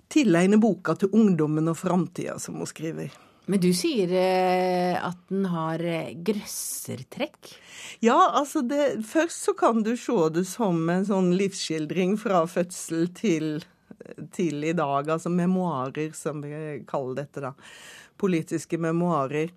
tilegner 0.07 0.61
boka 0.63 0.95
til 0.95 1.11
ungdommen 1.11 1.67
og 1.67 1.75
framtida, 1.81 2.39
som 2.39 2.55
hun 2.61 2.69
skriver. 2.69 3.11
Men 3.47 3.61
du 3.63 3.69
sier 3.75 4.11
eh, 4.11 4.97
at 4.99 5.19
den 5.29 5.45
har 5.47 5.79
eh, 5.79 6.11
grøssertrekk? 6.27 7.53
Ja, 8.03 8.17
altså 8.35 8.61
det, 8.67 9.05
først 9.07 9.47
så 9.47 9.53
kan 9.55 9.79
du 9.85 9.93
se 9.95 10.17
det 10.35 10.43
som 10.49 10.81
en 10.91 11.07
sånn 11.07 11.31
livsskildring 11.39 12.17
fra 12.19 12.43
fødsel 12.51 13.07
til, 13.15 13.61
til 14.35 14.67
i 14.67 14.75
dag. 14.75 15.07
Altså 15.15 15.31
memoarer, 15.31 16.11
som 16.17 16.43
vi 16.43 16.81
kaller 16.89 17.23
dette, 17.23 17.45
da. 17.47 17.53
Politiske 18.19 18.81
memoarer. 18.83 19.53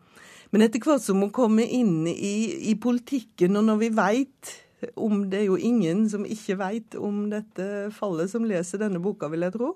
Men 0.54 0.66
etter 0.66 0.82
hvert 0.82 1.02
som 1.02 1.22
hun 1.22 1.34
kommer 1.34 1.66
inn 1.66 2.06
i, 2.10 2.70
i 2.70 2.76
politikken, 2.78 3.58
og 3.58 3.66
når 3.66 3.84
vi 3.86 3.94
veit 3.98 4.56
om 4.96 5.26
Det 5.28 5.42
er 5.42 5.44
jo 5.44 5.58
ingen 5.60 6.06
som 6.08 6.22
ikke 6.24 6.54
veit 6.56 6.94
om 6.96 7.26
dette 7.28 7.90
fallet, 7.92 8.30
som 8.32 8.46
leser 8.48 8.80
denne 8.80 8.96
boka, 9.02 9.28
vil 9.28 9.44
jeg 9.44 9.52
tro. 9.52 9.74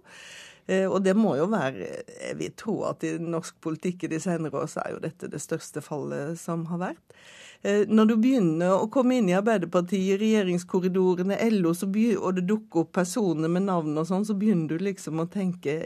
Eh, 0.66 0.86
og 0.88 1.02
det 1.04 1.12
må 1.16 1.34
jo 1.36 1.44
være 1.52 1.88
Jeg 2.08 2.36
vil 2.40 2.52
tro 2.56 2.78
at 2.88 3.04
i 3.04 3.16
norsk 3.20 3.58
politikk 3.64 4.06
i 4.06 4.14
de 4.14 4.20
senere 4.22 4.62
år 4.62 4.68
så 4.72 4.84
er 4.84 4.94
jo 4.94 5.02
dette 5.04 5.28
det 5.28 5.42
største 5.42 5.82
fallet 5.84 6.38
som 6.40 6.64
har 6.70 6.80
vært. 6.80 7.18
Eh, 7.64 7.84
når 7.88 8.08
du 8.10 8.14
begynner 8.20 8.74
å 8.76 8.88
komme 8.92 9.18
inn 9.18 9.28
i 9.30 9.36
Arbeiderpartiet, 9.36 10.18
regjeringskorridorene, 10.20 11.38
LO, 11.52 11.72
og 11.72 12.36
det 12.36 12.46
dukker 12.48 12.82
opp 12.82 12.92
personer 12.96 13.48
med 13.48 13.64
navn 13.68 13.96
og 14.00 14.08
sånn, 14.08 14.26
så 14.28 14.36
begynner 14.36 14.74
du 14.74 14.84
liksom 14.84 15.22
å 15.22 15.28
tenke 15.32 15.78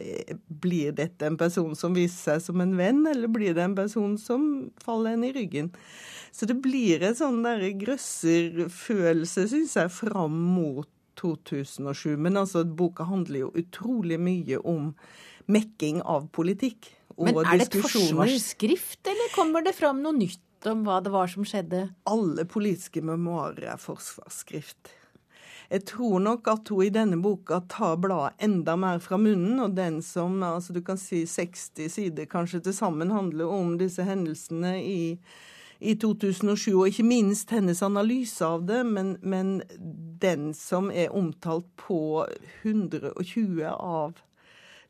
blir 0.49 0.95
dette 0.99 1.27
en 1.27 1.39
person 1.39 1.75
som 1.79 1.95
viser 1.95 2.35
seg 2.35 2.47
som 2.49 2.63
en 2.65 2.75
venn, 2.79 3.05
eller 3.07 3.31
blir 3.31 3.55
det 3.55 3.63
en 3.63 3.79
person 3.79 4.19
som 4.19 4.43
faller 4.83 5.15
en 5.15 5.27
i 5.29 5.33
ryggen? 5.37 5.71
Så 6.35 6.47
det 6.51 6.59
blir 6.63 7.03
en 7.07 7.17
sånn 7.19 7.41
der 7.47 7.63
grøsserfølelse, 7.79 9.47
syns 9.51 9.79
jeg, 9.79 9.95
fram 9.95 10.35
mot 10.35 10.91
2007. 11.19 12.17
Men 12.17 12.41
altså, 12.41 12.65
boka 12.65 13.07
handler 13.09 13.47
jo 13.47 13.55
utrolig 13.59 14.21
mye 14.23 14.61
om 14.63 14.93
mekking 15.51 16.03
av 16.05 16.29
politikk. 16.35 16.93
Men 17.19 17.41
er 17.43 17.59
det 17.59 17.71
et 17.71 17.81
forsvarsskrift, 17.83 19.01
eller 19.11 19.33
kommer 19.35 19.65
det 19.67 19.75
fram 19.75 20.05
noe 20.05 20.15
nytt? 20.17 20.45
om 20.67 20.85
hva 20.87 21.01
det 21.05 21.13
var 21.15 21.29
som 21.31 21.45
skjedde? 21.47 21.89
Alle 22.11 22.43
politiske 22.49 23.03
memoarer 23.05 23.69
er 23.75 23.83
forsvarsskrift. 23.83 24.95
Jeg 25.69 25.85
tror 25.91 26.23
nok 26.25 26.49
at 26.49 26.71
hun 26.73 26.87
i 26.87 26.93
denne 26.93 27.19
boka 27.21 27.61
tar 27.69 27.99
bladet 28.01 28.41
enda 28.45 28.75
mer 28.81 29.03
fra 29.05 29.19
munnen, 29.21 29.59
og 29.61 29.77
den 29.77 30.01
som 30.05 30.41
altså 30.43 30.73
du 30.73 30.81
kan 30.85 31.01
si 31.01 31.27
60 31.29 31.93
sider 31.93 32.29
kanskje 32.31 32.63
til 32.65 32.77
sammen 32.77 33.13
handler 33.13 33.53
om 33.53 33.77
disse 33.81 34.05
hendelsene 34.07 34.79
i, 34.81 35.03
i 35.79 35.95
2007, 35.95 36.73
og 36.75 36.89
ikke 36.91 37.07
minst 37.07 37.53
hennes 37.55 37.83
analyse 37.87 38.45
av 38.47 38.65
det, 38.67 38.81
men, 38.87 39.17
men 39.23 39.61
den 40.23 40.51
som 40.57 40.91
er 40.91 41.15
omtalt 41.15 41.69
på 41.79 42.27
120 42.63 43.63
av 43.69 44.19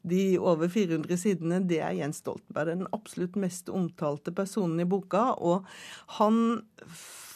de 0.08 0.38
over 0.38 0.70
400 0.72 1.18
sidene, 1.20 1.60
det 1.68 1.80
er 1.84 1.96
Jens 1.98 2.22
Stoltenberg. 2.22 2.70
Den 2.70 2.90
absolutt 2.96 3.36
mest 3.40 3.68
omtalte 3.68 4.32
personen 4.32 4.80
i 4.80 4.88
boka. 4.88 5.32
Og 5.36 5.66
han 6.18 6.62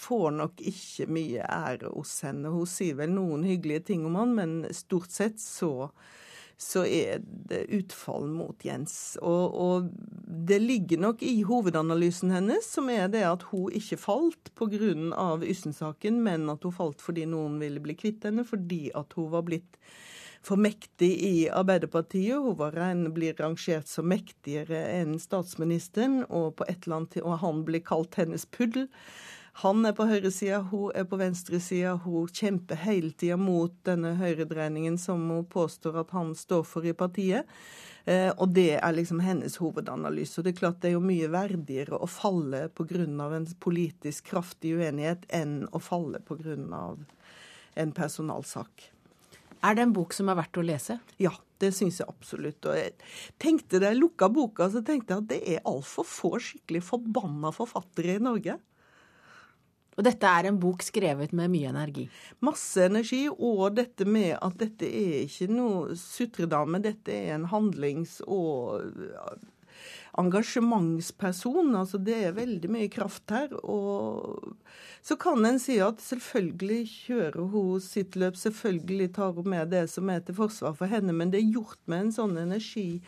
får 0.03 0.35
nok 0.39 0.63
ikke 0.73 1.09
mye 1.13 1.45
ære 1.45 1.93
hos 1.93 2.15
henne. 2.27 2.53
Hun 2.55 2.69
sier 2.71 2.97
vel 3.03 3.13
noen 3.15 3.45
hyggelige 3.47 3.89
ting 3.93 4.07
om 4.09 4.19
han, 4.21 4.35
men 4.39 4.57
stort 4.75 5.13
sett 5.15 5.43
så, 5.43 5.91
så 6.61 6.85
er 6.87 7.23
det 7.23 7.65
utfall 7.75 8.29
mot 8.31 8.65
Jens. 8.65 9.17
Og, 9.23 9.55
og, 9.55 9.91
det 10.49 10.59
ligger 10.63 11.01
nok 11.03 11.23
i 11.27 11.43
hovedanalysen 11.47 12.33
hennes, 12.35 12.69
som 12.75 12.91
er 12.93 13.09
det 13.13 13.25
at 13.29 13.47
hun 13.51 13.73
ikke 13.75 14.01
falt 14.01 14.53
pga. 14.59 14.95
Yssen-saken, 15.43 16.23
men 16.25 16.49
at 16.53 16.65
hun 16.65 16.75
falt 16.75 17.03
fordi 17.03 17.27
noen 17.29 17.59
ville 17.63 17.83
bli 17.83 17.97
kvitt 17.99 18.25
henne, 18.29 18.45
fordi 18.47 18.91
at 18.99 19.15
hun 19.19 19.31
var 19.33 19.47
blitt 19.47 19.79
for 20.43 20.59
mektig 20.59 21.11
i 21.23 21.35
Arbeiderpartiet. 21.51 22.39
Hun 22.39 22.57
var 22.59 22.79
en, 22.83 23.07
blir 23.15 23.37
rangert 23.39 23.91
som 23.91 24.09
mektigere 24.11 24.81
enn 24.97 25.19
statsministeren, 25.23 26.23
og, 26.29 26.57
på 26.59 26.67
et 26.69 26.87
eller 26.87 27.03
annet, 27.03 27.21
og 27.23 27.39
han 27.45 27.63
blir 27.69 27.85
kalt 27.87 28.19
hennes 28.19 28.47
puddel. 28.51 28.89
Han 29.61 29.85
er 29.85 29.93
på 29.93 30.07
høyresida, 30.09 30.63
hun 30.71 30.95
er 30.97 31.05
på 31.05 31.19
venstresida. 31.21 31.93
Hun 32.01 32.31
kjemper 32.33 32.79
hele 32.87 33.13
tida 33.13 33.37
mot 33.37 33.75
denne 33.85 34.15
høyredreiningen 34.17 34.97
som 34.99 35.27
hun 35.29 35.45
påstår 35.45 35.99
at 36.01 36.15
han 36.17 36.33
står 36.37 36.65
for 36.65 36.89
i 36.89 36.95
partiet. 36.97 37.51
Eh, 38.09 38.31
og 38.33 38.55
det 38.57 38.79
er 38.79 38.97
liksom 38.97 39.21
hennes 39.23 39.59
hovedanalyse. 39.61 40.39
Og 40.41 40.47
det 40.47 40.55
er 40.55 40.61
klart 40.63 40.81
det 40.81 40.91
er 40.91 40.97
jo 40.97 41.05
mye 41.05 41.29
verdigere 41.31 42.01
å 42.01 42.09
falle 42.09 42.65
pga. 42.73 43.05
en 43.37 43.47
politisk 43.61 44.33
kraftig 44.33 44.75
uenighet 44.79 45.29
enn 45.29 45.69
å 45.71 45.79
falle 45.79 46.19
pga. 46.19 46.97
en 47.75 47.93
personalsak. 47.93 48.91
Er 49.63 49.75
det 49.75 49.83
en 49.83 49.93
bok 49.93 50.13
som 50.13 50.29
er 50.29 50.35
verdt 50.35 50.59
å 50.59 50.63
lese? 50.63 50.99
Ja, 51.19 51.33
det 51.59 51.73
syns 51.75 52.01
jeg 52.01 52.09
absolutt. 52.09 52.65
Og 52.67 52.75
jeg 52.75 52.93
tenkte 53.39 53.79
Da 53.79 53.93
jeg 53.93 54.01
lukka 54.01 54.29
boka, 54.29 54.69
så 54.71 54.83
tenkte 54.83 55.15
jeg 55.15 55.23
at 55.23 55.29
det 55.29 55.43
er 55.47 55.65
altfor 55.65 56.05
få 56.05 56.39
skikkelig 56.41 56.83
forbanna 56.83 57.53
forfattere 57.53 58.17
i 58.17 58.19
Norge. 58.19 58.59
Og 59.97 60.05
dette 60.07 60.29
er 60.29 60.49
en 60.49 60.61
bok 60.61 60.85
skrevet 60.85 61.35
med 61.37 61.53
mye 61.53 61.73
energi? 61.73 62.07
Masse 62.45 62.87
energi, 62.89 63.27
og 63.33 63.75
dette 63.77 64.07
med 64.09 64.39
at 64.39 64.57
dette 64.61 64.89
er 64.89 65.27
ikke 65.27 65.51
noe 65.53 65.97
sutredame, 66.01 66.81
dette 66.85 67.13
er 67.13 67.35
en 67.37 67.49
handlings- 67.53 68.23
og 68.25 68.87
engasjementsperson. 70.19 71.75
Altså 71.77 72.01
det 72.01 72.19
er 72.27 72.37
veldig 72.37 72.71
mye 72.73 72.89
kraft 72.93 73.33
her. 73.33 73.53
Og 73.65 74.57
så 75.05 75.17
kan 75.21 75.45
en 75.49 75.61
si 75.63 75.79
at 75.83 76.03
selvfølgelig 76.05 76.83
kjører 76.93 77.53
hun 77.53 77.85
sitt 77.85 78.17
løp, 78.21 78.37
selvfølgelig 78.41 79.13
tar 79.17 79.37
hun 79.37 79.53
med 79.55 79.73
det 79.73 79.87
som 79.93 80.11
er 80.13 80.25
til 80.25 80.37
forsvar 80.39 80.77
for 80.79 80.93
henne, 80.93 81.15
men 81.17 81.33
det 81.33 81.43
er 81.43 81.55
gjort 81.59 81.81
med 81.91 82.07
en 82.07 82.17
sånn 82.21 82.37
energi 82.41 83.03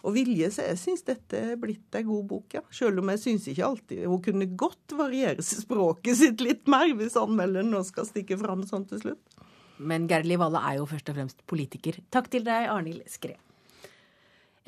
og 0.00 0.14
vilje, 0.16 0.48
så 0.54 0.64
jeg 0.68 0.80
syns 0.80 1.04
dette 1.06 1.42
er 1.52 1.60
blitt 1.60 1.98
ei 1.98 2.04
god 2.06 2.24
bok, 2.30 2.56
ja. 2.56 2.62
Selv 2.74 3.02
om 3.02 3.12
jeg 3.12 3.22
syns 3.24 3.48
ikke 3.50 3.66
alltid 3.66 4.06
Hun 4.08 4.22
kunne 4.24 4.48
godt 4.58 4.94
variere 4.96 5.44
språket 5.44 6.20
sitt 6.22 6.44
litt 6.44 6.70
mer, 6.70 6.88
hvis 6.96 7.18
anmelderen 7.20 7.72
nå 7.74 7.82
skal 7.86 8.08
stikke 8.08 8.38
fram 8.40 8.64
sånn 8.68 8.88
til 8.90 9.02
slutt. 9.04 9.38
Men 9.80 10.08
Gerli 10.08 10.36
Valle 10.40 10.60
er 10.70 10.80
jo 10.80 10.88
først 10.88 11.08
og 11.08 11.16
fremst 11.16 11.46
politiker. 11.48 11.96
Takk 12.12 12.28
til 12.32 12.44
deg, 12.44 12.68
Arnhild 12.68 13.06
Skred. 13.08 13.40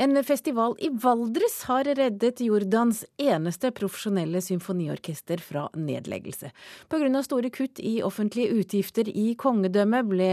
En 0.03 0.25
festival 0.25 0.73
i 0.83 0.88
Valdres 0.88 1.61
har 1.69 1.87
reddet 1.95 2.41
Jordans 2.43 3.05
eneste 3.23 3.69
profesjonelle 3.71 4.41
symfoniorkester 4.43 5.38
fra 5.38 5.69
nedleggelse. 5.79 6.51
Pga. 6.91 7.23
store 7.23 7.53
kutt 7.55 7.79
i 7.79 7.93
offentlige 8.03 8.51
utgifter 8.51 9.07
i 9.07 9.37
kongedømmet 9.38 10.11
ble 10.11 10.33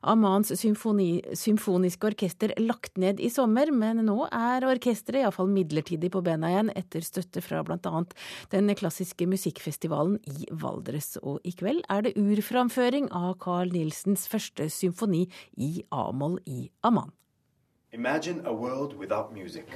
Amans 0.00 0.54
symfoni, 0.56 1.20
symfoniske 1.36 2.08
orkester 2.14 2.56
lagt 2.62 2.96
ned 2.96 3.20
i 3.20 3.28
sommer, 3.28 3.68
men 3.68 4.00
nå 4.06 4.16
er 4.32 4.64
orkesteret 4.70 5.26
iallfall 5.26 5.52
midlertidig 5.52 6.08
på 6.14 6.24
bena 6.24 6.48
igjen, 6.48 6.72
etter 6.72 7.04
støtte 7.04 7.44
fra 7.44 7.60
bl.a. 7.68 8.04
den 8.56 8.76
klassiske 8.80 9.28
musikkfestivalen 9.28 10.22
i 10.24 10.48
Valdres. 10.56 11.18
Og 11.20 11.42
i 11.44 11.52
kveld 11.52 11.84
er 11.92 12.06
det 12.08 12.16
urframføring 12.16 13.12
av 13.12 13.34
Carl 13.44 13.76
Nilsens 13.76 14.24
første 14.24 14.72
symfoni 14.72 15.26
i 15.60 15.82
A-moll 15.90 16.40
i 16.46 16.70
Aman. 16.80 17.12
Imagine 17.94 18.40
a 18.46 18.52
world 18.52 18.94
without 18.98 19.34
music. 19.34 19.66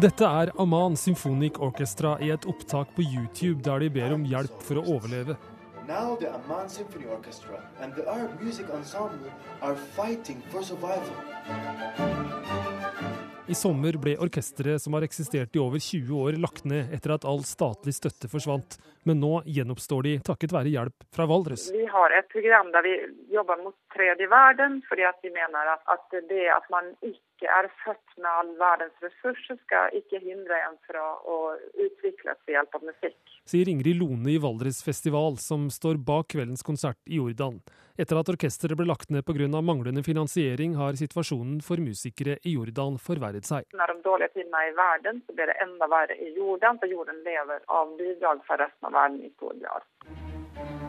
Dette 0.00 0.24
er 0.24 0.52
Aman 0.62 0.94
Symphonic 0.96 1.58
Orchestra 1.58 2.12
i 2.22 2.30
et 2.30 2.46
opptak 2.46 2.92
på 2.94 3.02
YouTube 3.02 3.64
der 3.66 3.82
de 3.82 3.88
ber 3.90 4.14
om 4.14 4.22
hjelp 4.22 4.62
for 4.62 4.78
å 4.78 4.84
overleve. 4.94 5.34
Now 5.88 6.14
the 6.20 6.30
Amman 6.30 6.70
Symphony 6.70 7.10
Orchestra 7.10 7.58
and 7.80 7.98
the 7.98 8.06
Arab 8.06 8.38
Music 8.40 8.70
Ensemble 8.70 9.32
are 9.60 9.74
fighting 9.74 10.38
for 10.52 10.62
survival. 10.62 11.18
I 13.50 13.58
sommer 13.58 13.98
ble 13.98 14.14
orkesteret 14.22 14.82
som 14.82 14.94
har 14.94 15.02
eksistert 15.02 15.58
i 15.58 15.58
over 15.58 15.82
20 15.82 16.14
år, 16.14 16.38
lagt 16.38 16.62
ned 16.64 16.94
etter 16.94 17.18
at 17.18 17.26
all 17.26 17.42
statlig 17.42 17.98
støtte 17.98 18.30
forsvant. 18.30 18.78
Men 19.06 19.20
nå 19.22 19.42
gjenoppstår 19.46 20.06
de 20.06 20.14
takket 20.26 20.54
være 20.54 20.72
hjelp 20.72 21.04
fra 21.14 21.28
Valdres. 21.30 21.68
Vi 21.74 21.86
har 21.90 22.14
et 22.18 22.28
program 22.32 22.72
der 22.74 22.82
vi 22.82 22.94
jobber 23.34 23.60
mot 23.62 23.76
tredje 23.94 24.26
verden, 24.30 24.80
fordi 24.88 25.06
vi 25.22 25.30
mener 25.34 25.74
at, 25.76 25.84
at 25.94 26.16
det 26.30 26.48
at 26.50 26.66
man 26.74 26.90
ikke 27.06 27.35
er 27.44 27.68
født 27.84 28.14
med 28.16 28.28
all 28.30 28.52
verdens 28.56 29.02
ressurser, 29.04 29.58
skal 29.66 29.92
ikke 29.98 30.22
hindre 30.24 30.56
en 30.64 30.78
fra 30.88 31.04
å 31.28 31.36
utvikles 31.84 32.40
ved 32.46 32.56
hjelp 32.56 32.78
av 32.78 32.86
musikk. 32.88 33.34
Sier 33.46 33.68
Ingrid 33.68 34.00
Lone 34.00 34.32
i 34.32 34.38
Valdres 34.40 34.80
Festival, 34.82 35.36
som 35.36 35.68
står 35.70 36.00
bak 36.00 36.32
kveldens 36.32 36.64
konsert 36.66 36.98
i 37.04 37.20
Jordan. 37.20 37.60
Etter 38.00 38.18
at 38.20 38.32
orkesteret 38.32 38.76
ble 38.76 38.88
lagt 38.88 39.12
ned 39.12 39.24
pga. 39.28 39.48
manglende 39.60 40.02
finansiering, 40.02 40.74
har 40.76 40.96
situasjonen 40.96 41.60
for 41.60 41.76
musikere 41.76 42.38
i 42.44 42.56
Jordan 42.56 42.98
forverret 42.98 43.44
seg. 43.44 43.68
Når 43.76 43.92
de 43.92 44.02
dårlige 44.08 44.32
tidene 44.34 44.64
er 44.64 44.72
i 44.72 44.76
verden, 44.76 45.22
så 45.26 45.36
blir 45.36 45.52
det 45.52 45.60
enda 45.60 45.88
verre 45.88 46.16
i 46.16 46.32
Jordan, 46.36 46.80
for 46.80 46.88
jorden 46.88 47.22
lever 47.24 47.64
av 47.68 47.96
bidrag 48.00 48.44
fra 48.48 48.60
resten 48.64 48.90
av 48.90 48.96
verden 49.00 49.24
i 49.24 49.32
stor 49.36 49.56
grad. 49.60 50.85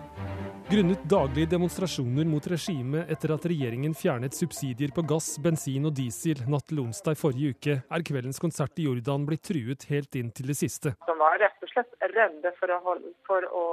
Grunnet 0.71 1.03
daglige 1.03 1.47
demonstrasjoner 1.47 2.25
mot 2.27 2.47
regimet 2.51 3.08
etter 3.13 3.32
at 3.32 3.45
regjeringen 3.47 3.93
fjernet 3.95 4.36
subsidier 4.36 4.91
på 4.91 5.03
gass, 5.08 5.30
bensin 5.39 5.88
og 5.88 5.93
diesel 5.95 6.41
natt 6.51 6.65
til 6.67 6.82
onsdag 6.84 7.15
i 7.15 7.19
forrige 7.21 7.53
uke, 7.56 7.75
er 7.88 8.03
kveldens 8.10 8.41
konsert 8.43 8.75
i 8.75 8.88
Jordan 8.89 9.23
blitt 9.30 9.45
truet 9.47 9.86
helt 9.88 10.17
inn 10.19 10.34
til 10.36 10.51
det 10.51 10.58
siste. 10.60 10.91
De 11.08 11.15
var 11.21 11.39
rett 11.39 11.63
og 11.63 11.71
slett 11.71 11.95
redde 12.12 12.51
for 12.60 12.75
å, 12.75 12.82
holde, 12.84 13.13
for 13.30 13.47
å 13.47 13.63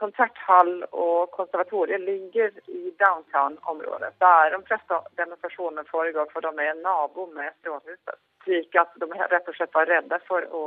Konserthall 0.00 0.72
og 0.94 1.30
konservatoriet 1.34 2.02
ligger 2.02 2.50
i 2.74 2.90
downtown-området, 2.98 4.12
der 4.22 4.50
de 4.54 4.60
fleste 4.66 4.98
demonstrasjonene 5.20 5.86
foregår, 5.90 6.26
for 6.32 6.42
de 6.42 6.66
er 6.66 6.78
nabo 6.82 7.26
med 7.38 7.54
Stråhuset. 7.60 8.18
Slik 8.46 8.74
at 8.78 8.98
de 8.98 9.08
rett 9.14 9.48
og 9.50 9.56
slett 9.58 9.74
var 9.74 9.90
redde 9.90 10.18
for 10.26 10.46
å 10.54 10.62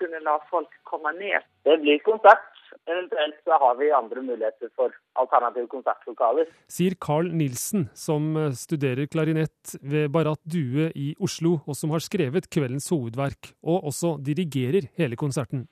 kunne 0.00 0.20
la 0.24 0.36
folk 0.48 0.72
komme 0.88 1.12
ned. 1.20 1.44
Det 1.64 1.76
blir 1.84 2.00
konsert 2.08 2.53
Eventuelt 2.84 3.38
så 3.44 3.58
har 3.62 3.76
vi 3.78 3.90
andre 3.94 4.22
muligheter 4.22 4.70
for 4.76 4.92
alternative 5.20 5.68
konsertlokaler. 5.72 6.50
Sier 6.68 6.96
Carl 7.00 7.30
Nilsen, 7.32 7.88
som 7.96 8.34
eh, 8.36 8.50
studerer 8.58 9.08
klarinett 9.10 9.76
ved 9.80 10.10
Barat 10.14 10.42
Due 10.44 10.90
i 10.94 11.14
Oslo, 11.22 11.60
og 11.64 11.78
som 11.78 11.94
har 11.94 12.04
skrevet 12.04 12.50
kveldens 12.52 12.90
hovedverk, 12.92 13.54
og 13.64 13.88
også 13.92 14.16
dirigerer 14.24 14.90
hele 15.00 15.16
konserten. 15.16 15.68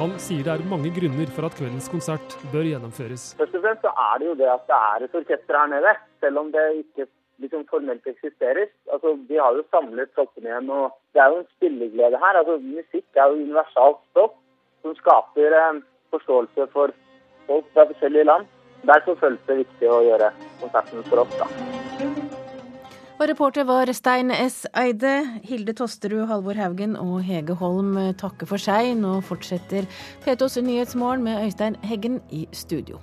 Han 0.00 0.14
sier 0.18 0.42
det 0.42 0.52
er 0.56 0.62
mange 0.66 0.90
grunner 0.96 1.28
for 1.36 1.46
at 1.46 1.54
kveldens 1.54 1.88
konsert 1.92 2.36
bør 2.52 2.64
gjennomføres. 2.66 3.32
Først 3.38 3.56
og 3.58 3.64
fremst 3.64 3.84
så 3.86 3.92
er 4.04 4.14
det 4.20 4.30
jo 4.30 4.38
det 4.40 4.48
at 4.50 4.64
det 4.70 4.78
er 4.78 5.04
et 5.06 5.18
orkester 5.20 5.58
her 5.60 5.68
nede, 5.70 5.92
selv 6.24 6.40
om 6.42 6.48
det 6.54 6.64
ikke 6.80 7.06
liksom 7.44 7.66
formelt 7.70 8.06
eksisterer. 8.10 8.70
Altså, 8.92 9.14
De 9.28 9.38
har 9.38 9.56
jo 9.56 9.64
samlet 9.70 10.10
troppene 10.16 10.50
igjen, 10.50 10.70
og 10.70 10.96
det 11.14 11.22
er 11.22 11.28
jo 11.32 11.42
en 11.42 11.50
spilleglede 11.56 12.20
her. 12.24 12.38
Altså, 12.40 12.56
Musikk 12.62 13.20
er 13.20 13.30
jo 13.30 13.42
universalt 13.46 14.00
stoff 14.10 14.34
som 14.82 14.94
skaper 14.98 15.56
forståelse 16.12 16.66
for 16.72 16.92
folk 17.46 17.70
fra 17.74 17.86
forskjellige 17.90 18.28
land. 18.28 18.46
Derfor 18.86 19.14
føles 19.20 19.42
det 19.46 19.62
viktig 19.62 19.90
å 19.90 20.02
gjøre 20.02 20.32
konserten 20.60 21.04
for 21.08 21.22
oss. 21.22 21.38
da. 21.38 21.46
Og 23.20 23.28
reporter 23.28 23.62
var 23.68 23.92
Stein 23.94 24.32
S. 24.34 24.66
Eide. 24.74 25.12
Hilde 25.46 25.76
Tosterud, 25.78 26.26
Halvor 26.26 26.58
Haugen 26.58 26.96
og 26.96 27.20
Hege 27.22 27.54
Holm 27.54 27.94
takker 28.18 28.50
for 28.50 28.58
seg. 28.58 28.96
Nå 28.98 29.20
fortsetter 29.28 29.86
P2s 30.26 30.58
Nyhetsmorgen 30.66 31.22
med 31.22 31.44
Øystein 31.44 31.78
Heggen 31.86 32.18
i 32.30 32.48
studio. 32.50 32.98